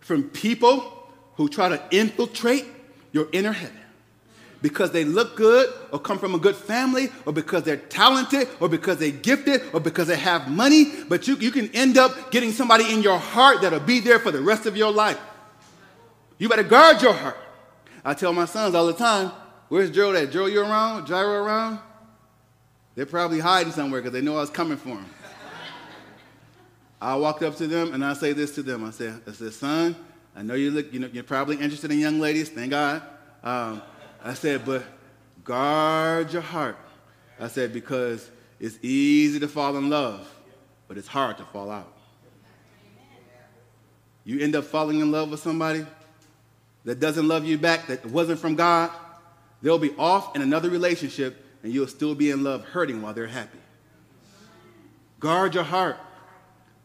from 0.00 0.24
people 0.24 1.08
who 1.36 1.48
try 1.48 1.70
to 1.70 1.82
infiltrate 1.90 2.66
your 3.12 3.28
inner 3.32 3.52
heaven 3.52 3.81
because 4.62 4.92
they 4.92 5.04
look 5.04 5.36
good 5.36 5.68
or 5.90 5.98
come 5.98 6.18
from 6.18 6.34
a 6.34 6.38
good 6.38 6.56
family 6.56 7.10
or 7.26 7.32
because 7.32 7.64
they're 7.64 7.76
talented 7.76 8.48
or 8.60 8.68
because 8.68 8.96
they're 8.96 9.10
gifted 9.10 9.62
or 9.74 9.80
because 9.80 10.06
they 10.06 10.16
have 10.16 10.48
money, 10.48 10.86
but 11.08 11.26
you, 11.28 11.36
you 11.36 11.50
can 11.50 11.68
end 11.74 11.98
up 11.98 12.30
getting 12.30 12.52
somebody 12.52 12.90
in 12.92 13.02
your 13.02 13.18
heart 13.18 13.60
that'll 13.60 13.80
be 13.80 14.00
there 14.00 14.20
for 14.20 14.30
the 14.30 14.40
rest 14.40 14.64
of 14.64 14.76
your 14.76 14.92
life. 14.92 15.18
You 16.38 16.48
better 16.48 16.62
guard 16.62 17.02
your 17.02 17.12
heart. 17.12 17.36
I 18.04 18.14
tell 18.14 18.32
my 18.32 18.46
sons 18.46 18.74
all 18.74 18.86
the 18.86 18.94
time, 18.94 19.32
where's 19.68 19.90
Joe 19.90 20.14
at? 20.14 20.30
Joe, 20.30 20.46
you 20.46 20.60
around? 20.62 21.06
Gyro 21.06 21.44
around? 21.44 21.80
They're 22.94 23.06
probably 23.06 23.40
hiding 23.40 23.72
somewhere 23.72 24.00
because 24.00 24.12
they 24.12 24.20
know 24.20 24.36
I 24.36 24.40
was 24.40 24.50
coming 24.50 24.76
for 24.76 24.88
them. 24.88 25.08
I 27.00 27.16
walked 27.16 27.42
up 27.42 27.56
to 27.56 27.66
them 27.66 27.94
and 27.94 28.04
I 28.04 28.12
say 28.12 28.32
this 28.32 28.54
to 28.54 28.62
them. 28.62 28.84
I 28.84 28.90
said, 28.90 29.20
I 29.26 29.32
said, 29.32 29.52
son, 29.52 29.96
I 30.36 30.42
know 30.42 30.54
you 30.54 30.70
look, 30.70 30.92
you 30.92 31.00
know, 31.00 31.08
you're 31.12 31.24
probably 31.24 31.56
interested 31.56 31.90
in 31.90 31.98
young 31.98 32.20
ladies, 32.20 32.48
thank 32.48 32.70
God. 32.70 33.02
Um, 33.42 33.82
I 34.24 34.34
said, 34.34 34.64
but 34.64 34.84
guard 35.44 36.32
your 36.32 36.42
heart. 36.42 36.78
I 37.40 37.48
said, 37.48 37.72
because 37.72 38.30
it's 38.60 38.78
easy 38.82 39.40
to 39.40 39.48
fall 39.48 39.76
in 39.76 39.90
love, 39.90 40.28
but 40.86 40.96
it's 40.96 41.08
hard 41.08 41.38
to 41.38 41.44
fall 41.44 41.70
out. 41.70 41.92
You 44.24 44.40
end 44.40 44.54
up 44.54 44.64
falling 44.64 45.00
in 45.00 45.10
love 45.10 45.30
with 45.30 45.40
somebody 45.40 45.84
that 46.84 47.00
doesn't 47.00 47.26
love 47.26 47.44
you 47.44 47.58
back, 47.58 47.88
that 47.88 48.06
wasn't 48.06 48.38
from 48.38 48.54
God, 48.54 48.90
they'll 49.62 49.78
be 49.78 49.94
off 49.98 50.36
in 50.36 50.42
another 50.42 50.70
relationship 50.70 51.44
and 51.62 51.72
you'll 51.72 51.88
still 51.88 52.14
be 52.14 52.30
in 52.30 52.42
love, 52.44 52.64
hurting 52.64 53.02
while 53.02 53.14
they're 53.14 53.26
happy. 53.26 53.58
Guard 55.20 55.54
your 55.54 55.64
heart. 55.64 55.96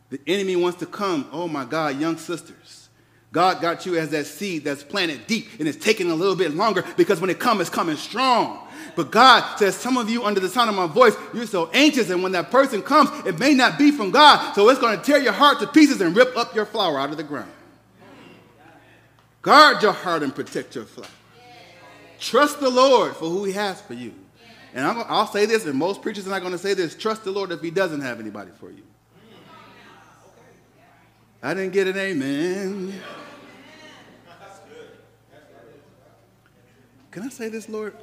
The 0.09 0.19
enemy 0.27 0.55
wants 0.55 0.79
to 0.79 0.85
come. 0.85 1.27
Oh 1.31 1.47
my 1.47 1.65
God, 1.65 1.99
young 1.99 2.17
sisters. 2.17 2.86
God 3.31 3.61
got 3.61 3.85
you 3.85 3.97
as 3.97 4.09
that 4.11 4.25
seed 4.25 4.63
that's 4.63 4.83
planted 4.83 5.27
deep 5.27 5.47
and 5.59 5.67
it's 5.67 5.83
taking 5.83 6.09
a 6.09 6.15
little 6.15 6.35
bit 6.35 6.53
longer 6.53 6.83
because 6.95 7.19
when 7.19 7.29
it 7.29 7.39
comes, 7.39 7.61
it's 7.61 7.69
coming 7.69 7.97
strong. 7.97 8.67
But 8.95 9.11
God 9.11 9.57
says, 9.57 9.75
some 9.75 9.97
of 9.97 10.09
you 10.09 10.23
under 10.23 10.39
the 10.39 10.49
sound 10.49 10.69
of 10.69 10.75
my 10.75 10.87
voice, 10.87 11.15
you're 11.33 11.45
so 11.45 11.69
anxious, 11.71 12.09
and 12.09 12.23
when 12.23 12.31
that 12.31 12.49
person 12.49 12.81
comes, 12.81 13.09
it 13.27 13.37
may 13.37 13.53
not 13.53 13.77
be 13.77 13.91
from 13.91 14.09
God, 14.09 14.53
so 14.53 14.67
it's 14.69 14.79
going 14.79 14.97
to 14.97 15.03
tear 15.03 15.19
your 15.19 15.33
heart 15.33 15.59
to 15.59 15.67
pieces 15.67 16.01
and 16.01 16.15
rip 16.15 16.35
up 16.35 16.55
your 16.55 16.65
flower 16.65 16.99
out 16.99 17.11
of 17.11 17.17
the 17.17 17.23
ground. 17.23 17.51
Guard 19.43 19.83
your 19.83 19.91
heart 19.91 20.23
and 20.23 20.33
protect 20.33 20.73
your 20.73 20.85
flower. 20.85 21.07
Trust 22.19 22.59
the 22.59 22.69
Lord 22.69 23.15
for 23.15 23.29
who 23.29 23.43
He 23.43 23.53
has 23.53 23.79
for 23.81 23.93
you. 23.93 24.13
And 24.73 24.85
i 24.85 25.19
will 25.19 25.27
say 25.27 25.45
this, 25.45 25.65
and 25.65 25.75
most 25.75 26.01
preachers 26.01 26.25
are 26.25 26.31
not 26.31 26.41
going 26.41 26.53
to 26.53 26.57
say 26.57 26.73
this 26.73 26.95
trust 26.95 27.23
the 27.23 27.31
Lord 27.31 27.51
if 27.51 27.61
He 27.61 27.71
doesn't 27.71 28.01
have 28.01 28.19
anybody 28.19 28.51
for 28.59 28.71
you. 28.71 28.83
I 31.41 31.53
didn't 31.53 31.73
get 31.73 31.87
an 31.87 31.97
amen. 31.97 33.01
Can 37.11 37.23
I 37.23 37.29
say 37.29 37.49
this, 37.49 37.69
Lord? 37.69 37.95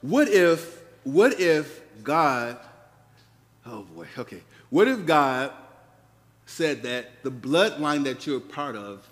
What 0.00 0.28
if, 0.28 0.82
what 1.04 1.40
if 1.40 1.80
God, 2.02 2.58
oh 3.64 3.82
boy, 3.82 4.06
okay. 4.18 4.42
What 4.70 4.88
if 4.88 5.06
God 5.06 5.52
said 6.46 6.82
that 6.82 7.22
the 7.22 7.30
bloodline 7.30 8.04
that 8.04 8.26
you're 8.26 8.38
a 8.38 8.40
part 8.40 8.74
of 8.74 9.06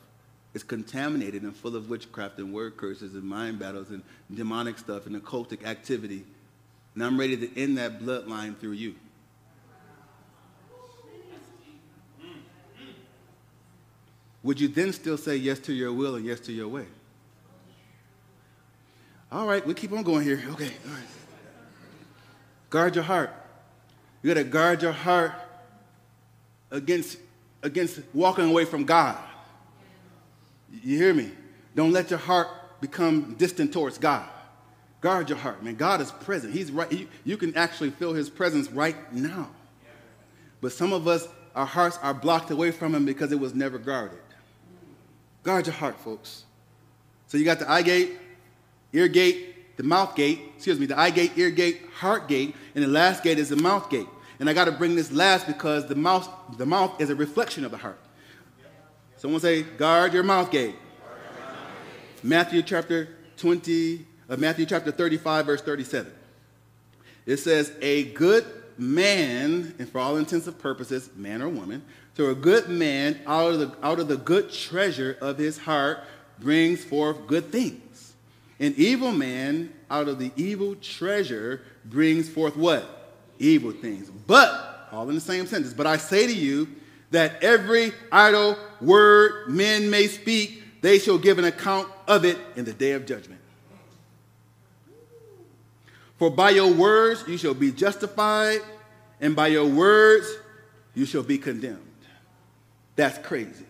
is 0.53 0.65
contaminated 0.65 1.43
and 1.43 1.55
full 1.55 1.77
of 1.77 1.89
witchcraft 1.89 2.39
and 2.39 2.53
word 2.53 2.77
curses 2.77 3.15
and 3.15 3.23
mind 3.23 3.59
battles 3.59 3.91
and 3.91 4.03
demonic 4.35 4.79
stuff 4.79 5.07
and 5.07 5.15
occultic 5.23 5.65
activity, 5.65 6.25
and 6.95 7.05
I'm 7.05 7.19
ready 7.19 7.37
to 7.37 7.61
end 7.61 7.79
that 7.79 8.01
bloodline 8.01 8.59
through 8.59 8.73
you? 8.73 8.97
Would 14.43 14.61
you 14.61 14.69
then 14.69 14.93
still 14.93 15.19
say 15.19 15.37
yes 15.37 15.59
to 15.61 15.73
your 15.73 15.93
will 15.93 16.15
and 16.15 16.25
yes 16.25 16.41
to 16.41 16.53
your 16.53 16.69
way? 16.69 16.87
All 19.33 19.47
right, 19.47 19.65
we 19.65 19.75
keep 19.75 19.93
on 19.93 20.03
going 20.03 20.25
here. 20.25 20.43
Okay, 20.53 20.71
all 20.87 20.93
right. 20.93 21.05
Guard 22.71 22.95
your 22.95 23.05
heart. 23.05 23.31
You 24.23 24.35
got 24.35 24.41
to 24.41 24.45
guard 24.45 24.83
your 24.83 24.93
heart 24.93 25.33
against, 26.71 27.19
against 27.63 28.01
walking 28.13 28.49
away 28.49 28.65
from 28.65 28.85
God. 28.85 29.19
You 30.83 30.97
hear 30.97 31.15
me? 31.15 31.31
Don't 31.75 31.93
let 31.93 32.11
your 32.11 32.19
heart 32.19 32.49
become 32.81 33.35
distant 33.35 33.73
towards 33.73 33.99
God. 33.99 34.29
Guard 35.01 35.29
your 35.29 35.39
heart, 35.39 35.63
man. 35.63 35.77
God 35.77 36.01
is 36.01 36.11
present. 36.11 36.53
He's 36.53 36.71
right. 36.71 36.91
You, 36.93 37.09
you 37.25 37.37
can 37.37 37.57
actually 37.57 37.91
feel 37.91 38.13
his 38.13 38.29
presence 38.29 38.71
right 38.71 38.97
now. 39.13 39.49
But 40.61 40.73
some 40.73 40.93
of 40.93 41.09
us, 41.09 41.27
our 41.55 41.67
hearts 41.67 41.99
are 42.03 42.13
blocked 42.13 42.51
away 42.51 42.71
from 42.71 42.95
him 42.95 43.07
because 43.07 43.33
it 43.33 43.41
was 43.41 43.55
never 43.55 43.79
guarded. 43.79 44.19
Guard 45.43 45.67
your 45.67 45.75
heart, 45.75 45.99
folks. 45.99 46.45
So 47.27 47.39
you 47.39 47.45
got 47.45 47.59
the 47.59 47.71
eye 47.71 47.83
gate, 47.83 48.19
ear 48.93 49.09
gate, 49.09 49.77
the 49.77 49.83
mouth 49.83 50.15
gate, 50.15 50.41
excuse 50.57 50.79
me, 50.79 50.87
the 50.87 50.99
eye 50.99 51.11
gate, 51.11 51.33
ear 51.37 51.51
gate, 51.51 51.83
heart 51.95 52.29
gate, 52.29 52.55
and 52.75 52.85
the 52.85 52.89
last 52.89 53.23
gate 53.23 53.39
is 53.39 53.49
the 53.49 53.57
mouth 53.57 53.89
gate. 53.89 54.09
And 54.39 54.49
I 54.49 54.53
got 54.53 54.65
to 54.67 54.73
bring 54.73 54.97
this 54.97 55.13
last 55.13 55.47
because 55.47 55.87
the 55.87 55.95
mouth, 55.95 56.29
the 56.57 56.67
mouth 56.67 57.01
is 57.01 57.11
a 57.11 57.15
reflection 57.15 57.65
of 57.65 57.71
the 57.71 57.77
heart. 57.77 57.99
Someone 59.17 59.41
say, 59.41 59.63
guard 59.63 60.13
your 60.13 60.23
mouth 60.23 60.51
gate. 60.51 60.75
Matthew 62.23 62.63
chapter 62.63 63.09
20, 63.37 64.07
uh, 64.29 64.37
Matthew 64.37 64.67
chapter 64.67 64.91
35, 64.91 65.47
verse 65.47 65.63
37. 65.63 66.13
It 67.27 67.39
says, 67.39 67.73
A 67.81 68.05
good 68.13 68.45
man, 68.77 69.75
and 69.79 69.89
for 69.89 69.99
all 69.99 70.17
intents 70.17 70.47
and 70.47 70.59
purposes, 70.59 71.11
man 71.17 71.43
or 71.43 71.49
woman, 71.49 71.83
so 72.17 72.31
a 72.31 72.35
good 72.35 72.69
man 72.69 73.21
out 73.27 73.53
of 73.53 73.59
the, 73.61 73.77
out 73.83 74.01
of 74.01 74.09
the 74.09 74.17
good 74.17 74.53
treasure 74.53 75.17
of 75.21 75.39
his 75.39 75.59
heart 75.59 76.01
brings 76.39 76.85
forth 76.85 77.27
good 77.27 77.53
things. 77.53 78.15
An 78.59 78.75
evil 78.77 79.13
man 79.13 79.73
out 79.91 80.09
of 80.09 80.19
the 80.19 80.33
evil 80.37 80.75
treasure 80.77 81.63
brings 81.85 82.29
forth 82.29 82.57
what? 82.57 83.15
Evil 83.39 83.73
things. 83.73 84.11
But, 84.11 84.89
all 84.93 85.09
in 85.09 85.15
the 85.15 85.21
same 85.21 85.47
sentence, 85.47 85.73
but 85.73 85.87
I 85.87 85.97
say 85.97 86.27
to 86.27 86.35
you 86.35 86.69
that 87.11 87.43
every 87.43 87.93
idle 88.13 88.57
word 88.81 89.49
men 89.49 89.89
may 89.89 90.07
speak, 90.07 90.63
they 90.83 90.99
shall 90.99 91.19
give 91.19 91.39
an 91.39 91.45
account 91.45 91.89
of 92.07 92.25
it 92.25 92.39
in 92.57 92.65
the 92.65 92.73
day 92.73 92.93
of 92.93 93.07
judgment. 93.07 93.41
For 96.19 96.31
by 96.31 96.51
your 96.51 96.73
words 96.73 97.25
you 97.27 97.39
shall 97.39 97.55
be 97.55 97.73
justified, 97.73 98.61
and 99.23 99.35
by 99.35 99.49
your 99.49 99.67
words 99.67 100.29
you 100.95 101.07
shall 101.07 101.23
be 101.23 101.39
condemned. 101.39 101.90
That's 103.01 103.17
crazy. 103.17 103.65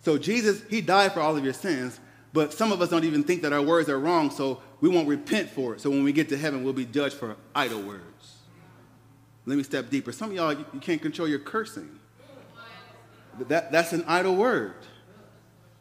So 0.00 0.16
Jesus, 0.16 0.62
he 0.70 0.80
died 0.80 1.12
for 1.12 1.20
all 1.20 1.36
of 1.36 1.44
your 1.44 1.52
sins, 1.52 2.00
but 2.32 2.54
some 2.54 2.72
of 2.72 2.80
us 2.80 2.88
don't 2.88 3.04
even 3.04 3.24
think 3.24 3.42
that 3.42 3.52
our 3.52 3.60
words 3.60 3.90
are 3.90 3.98
wrong, 3.98 4.30
so 4.30 4.62
we 4.80 4.88
won't 4.88 5.06
repent 5.06 5.50
for 5.50 5.74
it. 5.74 5.82
So 5.82 5.90
when 5.90 6.02
we 6.02 6.14
get 6.14 6.30
to 6.30 6.38
heaven, 6.38 6.64
we'll 6.64 6.72
be 6.72 6.86
judged 6.86 7.16
for 7.16 7.36
idle 7.54 7.82
words. 7.82 8.38
Let 9.44 9.58
me 9.58 9.62
step 9.64 9.90
deeper. 9.90 10.12
Some 10.12 10.30
of 10.30 10.36
y'all, 10.36 10.54
you 10.54 10.80
can't 10.80 11.02
control 11.02 11.28
your 11.28 11.40
cursing. 11.40 11.90
That, 13.48 13.70
that's 13.70 13.92
an 13.92 14.02
idle 14.08 14.34
word. 14.34 14.76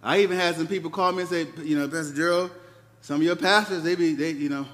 I 0.03 0.19
even 0.19 0.37
had 0.37 0.57
some 0.57 0.67
people 0.67 0.89
call 0.89 1.13
me 1.13 1.21
and 1.21 1.29
say, 1.29 1.47
you 1.63 1.79
know, 1.79 1.87
Pastor 1.87 2.13
Gerald, 2.13 2.51
some 2.99 3.15
of 3.15 3.23
your 3.23 3.37
pastors, 3.37 3.83
they 3.83 3.95
be, 3.95 4.13
they, 4.13 4.31
you 4.31 4.49
know, 4.49 4.67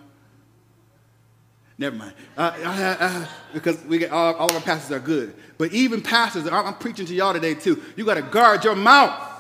never 1.78 1.96
mind. 1.96 2.14
Uh, 2.36 2.52
I, 2.64 3.06
I, 3.06 3.28
because 3.54 3.84
we 3.86 4.00
get, 4.00 4.12
all, 4.12 4.34
all, 4.36 4.50
of 4.50 4.56
our 4.56 4.62
pastors 4.62 4.92
are 4.92 5.00
good. 5.00 5.36
But 5.58 5.74
even 5.74 6.02
pastors, 6.02 6.48
I'm 6.48 6.74
preaching 6.76 7.06
to 7.06 7.14
y'all 7.14 7.34
today 7.34 7.54
too. 7.54 7.82
You 7.96 8.06
got 8.06 8.16
to 8.16 8.22
guard 8.22 8.64
your 8.64 8.76
mouth 8.76 9.34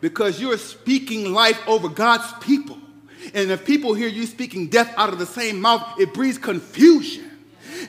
because 0.00 0.40
you're 0.40 0.58
speaking 0.58 1.32
life 1.32 1.60
over 1.66 1.88
God's 1.88 2.32
people. 2.44 2.78
And 3.34 3.50
if 3.50 3.64
people 3.64 3.94
hear 3.94 4.08
you 4.08 4.26
speaking 4.26 4.68
death 4.68 4.92
out 4.96 5.12
of 5.12 5.18
the 5.18 5.26
same 5.26 5.60
mouth, 5.60 5.98
it 5.98 6.14
breeds 6.14 6.38
confusion. 6.38 7.25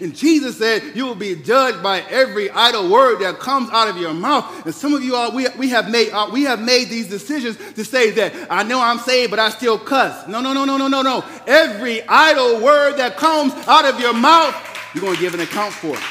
And 0.02 0.15
Jesus 0.15 0.58
said, 0.58 0.95
You 0.95 1.06
will 1.06 1.15
be 1.15 1.36
judged 1.36 1.82
by 1.82 2.02
every 2.10 2.50
idle 2.50 2.89
word 2.89 3.19
that 3.19 3.39
comes 3.39 3.69
out 3.71 3.88
of 3.88 3.97
your 3.97 4.13
mouth. 4.13 4.65
And 4.65 4.73
some 4.73 4.93
of 4.93 5.04
you 5.04 5.15
all, 5.15 5.32
we, 5.34 5.47
we, 5.58 5.69
have 5.69 5.89
made, 5.89 6.12
uh, 6.12 6.30
we 6.32 6.43
have 6.43 6.62
made 6.62 6.89
these 6.89 7.08
decisions 7.08 7.58
to 7.73 7.86
say 7.86 8.12
that 8.12 8.34
I 8.50 8.63
know 8.63 8.82
I'm 8.82 9.00
saved, 9.00 9.32
but 9.32 9.39
I 9.39 9.50
still 9.50 9.78
cuss. 9.78 10.28
No, 10.28 10.41
no, 10.41 10.54
no, 10.54 10.65
no, 10.65 10.78
no, 10.78 10.88
no, 10.88 11.02
no. 11.02 11.26
Every 11.45 12.02
idle 12.08 12.62
word 12.62 12.97
that 12.97 13.17
comes 13.17 13.54
out 13.67 13.86
of 13.86 14.00
your 14.00 14.13
mouth, 14.13 14.56
you're 14.93 15.02
going 15.02 15.15
to 15.15 15.21
give 15.21 15.34
an 15.34 15.39
account 15.39 15.73
for 15.73 15.95
it. 15.95 16.04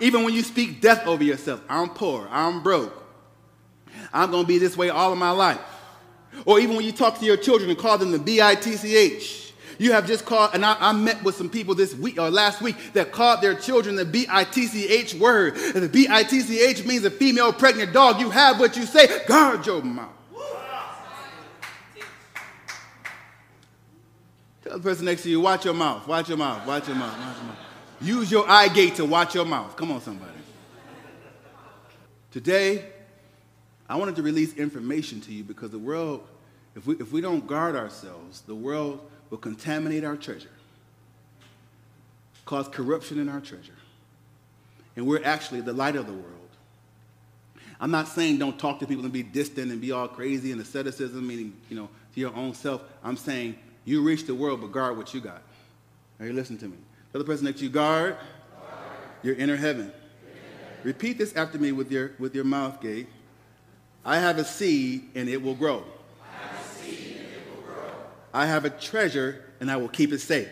Even 0.00 0.24
when 0.24 0.32
you 0.32 0.42
speak 0.42 0.80
death 0.80 1.06
over 1.06 1.22
yourself, 1.22 1.62
I'm 1.68 1.90
poor, 1.90 2.26
I'm 2.30 2.62
broke, 2.62 3.04
I'm 4.12 4.30
going 4.30 4.44
to 4.44 4.48
be 4.48 4.58
this 4.58 4.76
way 4.76 4.88
all 4.88 5.12
of 5.12 5.18
my 5.18 5.30
life. 5.30 5.60
Or 6.46 6.58
even 6.58 6.76
when 6.76 6.84
you 6.84 6.92
talk 6.92 7.18
to 7.18 7.24
your 7.24 7.36
children 7.36 7.68
and 7.70 7.78
call 7.78 7.98
them 7.98 8.12
the 8.12 8.18
B 8.18 8.40
I 8.40 8.54
T 8.54 8.76
C 8.76 8.96
H. 8.96 9.49
You 9.80 9.92
have 9.92 10.06
just 10.06 10.26
called, 10.26 10.50
and 10.52 10.62
I, 10.62 10.76
I, 10.78 10.92
met 10.92 11.24
with 11.24 11.36
some 11.36 11.48
people 11.48 11.74
this 11.74 11.94
week 11.94 12.18
or 12.18 12.30
last 12.30 12.60
week 12.60 12.76
that 12.92 13.12
called 13.12 13.40
their 13.40 13.54
children 13.54 13.96
the 13.96 14.04
B 14.04 14.26
I 14.28 14.44
T 14.44 14.66
C 14.66 14.86
H 14.86 15.14
word. 15.14 15.56
And 15.56 15.82
the 15.82 15.88
B 15.88 16.06
I 16.06 16.22
T 16.22 16.40
C 16.40 16.60
H 16.60 16.84
means 16.84 17.02
a 17.06 17.10
female 17.10 17.50
pregnant 17.50 17.94
dog. 17.94 18.20
You 18.20 18.28
have 18.28 18.60
what 18.60 18.76
you 18.76 18.84
say, 18.84 19.24
guard 19.26 19.64
your 19.64 19.80
mouth. 19.80 20.12
Tell 24.62 24.74
the 24.74 24.80
person 24.80 25.06
next 25.06 25.22
to 25.22 25.30
you, 25.30 25.40
watch 25.40 25.64
your 25.64 25.72
mouth, 25.72 26.06
watch 26.06 26.28
your 26.28 26.36
mouth, 26.36 26.66
watch 26.66 26.86
your 26.86 26.98
mouth, 26.98 27.18
watch 27.18 27.36
your 27.36 27.46
mouth. 27.46 27.56
Use 28.02 28.30
your 28.30 28.50
eye 28.50 28.68
gate 28.68 28.96
to 28.96 29.06
watch 29.06 29.34
your 29.34 29.46
mouth. 29.46 29.76
Come 29.76 29.92
on, 29.92 30.02
somebody. 30.02 30.30
Today, 32.32 32.84
I 33.88 33.96
wanted 33.96 34.16
to 34.16 34.22
release 34.22 34.52
information 34.56 35.22
to 35.22 35.32
you 35.32 35.42
because 35.42 35.70
the 35.70 35.78
world, 35.78 36.28
if 36.76 36.86
we, 36.86 36.96
if 36.96 37.12
we 37.12 37.22
don't 37.22 37.46
guard 37.46 37.76
ourselves, 37.76 38.42
the 38.42 38.54
world 38.54 39.09
will 39.30 39.38
contaminate 39.38 40.04
our 40.04 40.16
treasure, 40.16 40.50
cause 42.44 42.68
corruption 42.68 43.18
in 43.18 43.28
our 43.28 43.40
treasure. 43.40 43.72
And 44.96 45.06
we're 45.06 45.24
actually 45.24 45.60
the 45.60 45.72
light 45.72 45.96
of 45.96 46.06
the 46.06 46.12
world. 46.12 46.26
I'm 47.80 47.90
not 47.90 48.08
saying 48.08 48.38
don't 48.38 48.58
talk 48.58 48.80
to 48.80 48.86
people 48.86 49.04
and 49.04 49.12
be 49.12 49.22
distant 49.22 49.70
and 49.70 49.80
be 49.80 49.92
all 49.92 50.08
crazy 50.08 50.52
and 50.52 50.60
asceticism, 50.60 51.26
meaning, 51.26 51.54
you 51.70 51.76
know, 51.76 51.88
to 52.14 52.20
your 52.20 52.34
own 52.34 52.52
self. 52.52 52.82
I'm 53.02 53.16
saying 53.16 53.56
you 53.84 54.02
reach 54.02 54.26
the 54.26 54.34
world, 54.34 54.60
but 54.60 54.72
guard 54.72 54.98
what 54.98 55.14
you 55.14 55.20
got. 55.20 55.42
Are 56.18 56.26
you 56.26 56.34
listening 56.34 56.58
to 56.58 56.68
me? 56.68 56.76
The 57.12 57.24
person 57.24 57.46
next 57.46 57.62
you, 57.62 57.70
guard, 57.70 58.16
guard. 58.16 58.74
your 59.22 59.34
inner 59.36 59.56
heaven. 59.56 59.84
Inner 59.84 59.92
heaven. 59.92 60.78
Repeat 60.84 61.16
this 61.16 61.34
after 61.34 61.58
me 61.58 61.72
with 61.72 61.90
your, 61.90 62.12
with 62.18 62.34
your 62.34 62.44
mouth 62.44 62.80
gate. 62.82 63.08
I 64.04 64.18
have 64.18 64.38
a 64.38 64.44
seed 64.44 65.08
and 65.14 65.28
it 65.28 65.42
will 65.42 65.54
grow. 65.54 65.84
I 68.32 68.46
have 68.46 68.64
a 68.64 68.70
treasure 68.70 69.44
and 69.60 69.70
I 69.70 69.76
will 69.76 69.88
keep 69.88 70.12
it 70.12 70.20
safe. 70.20 70.48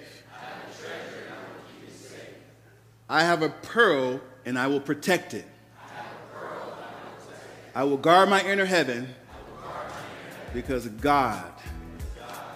I 3.09 3.23
have 3.23 3.43
a 3.43 3.49
pearl 3.49 4.21
and 4.45 4.59
I 4.59 4.67
will 4.67 4.81
protect 4.81 5.35
it. 5.35 5.47
I 7.75 7.85
will 7.85 7.97
guard 7.97 8.29
my 8.29 8.43
inner 8.43 8.65
heaven 8.65 9.09
because 10.53 10.89
God 10.89 11.53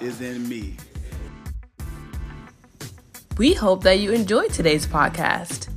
is 0.01 0.21
in 0.21 0.49
me. 0.49 0.77
We 3.39 3.55
hope 3.55 3.83
that 3.85 4.01
you 4.01 4.13
enjoyed 4.13 4.53
today's 4.53 4.87
podcast. 4.87 5.69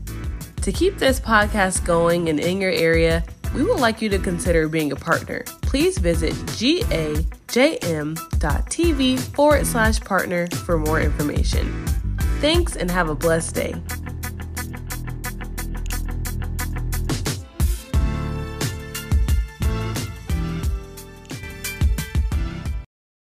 To 0.63 0.71
keep 0.71 0.97
this 0.97 1.19
podcast 1.19 1.85
going 1.85 2.27
and 2.27 2.39
in 2.39 2.59
your 2.59 2.71
area, 2.71 3.23
we 3.53 3.63
would 3.63 3.79
like 3.79 4.01
you 4.01 4.09
to 4.09 4.19
consider 4.19 4.67
being 4.67 4.91
a 4.91 4.95
partner. 4.95 5.43
Please 5.61 5.97
visit 5.99 6.33
gajm.tv 7.47 9.19
forward 9.19 9.65
slash 9.65 9.99
partner 10.01 10.47
for 10.47 10.77
more 10.77 11.01
information. 11.01 11.85
Thanks 12.39 12.75
and 12.75 12.91
have 12.91 13.09
a 13.09 13.15
blessed 13.15 13.55
day. 13.55 13.75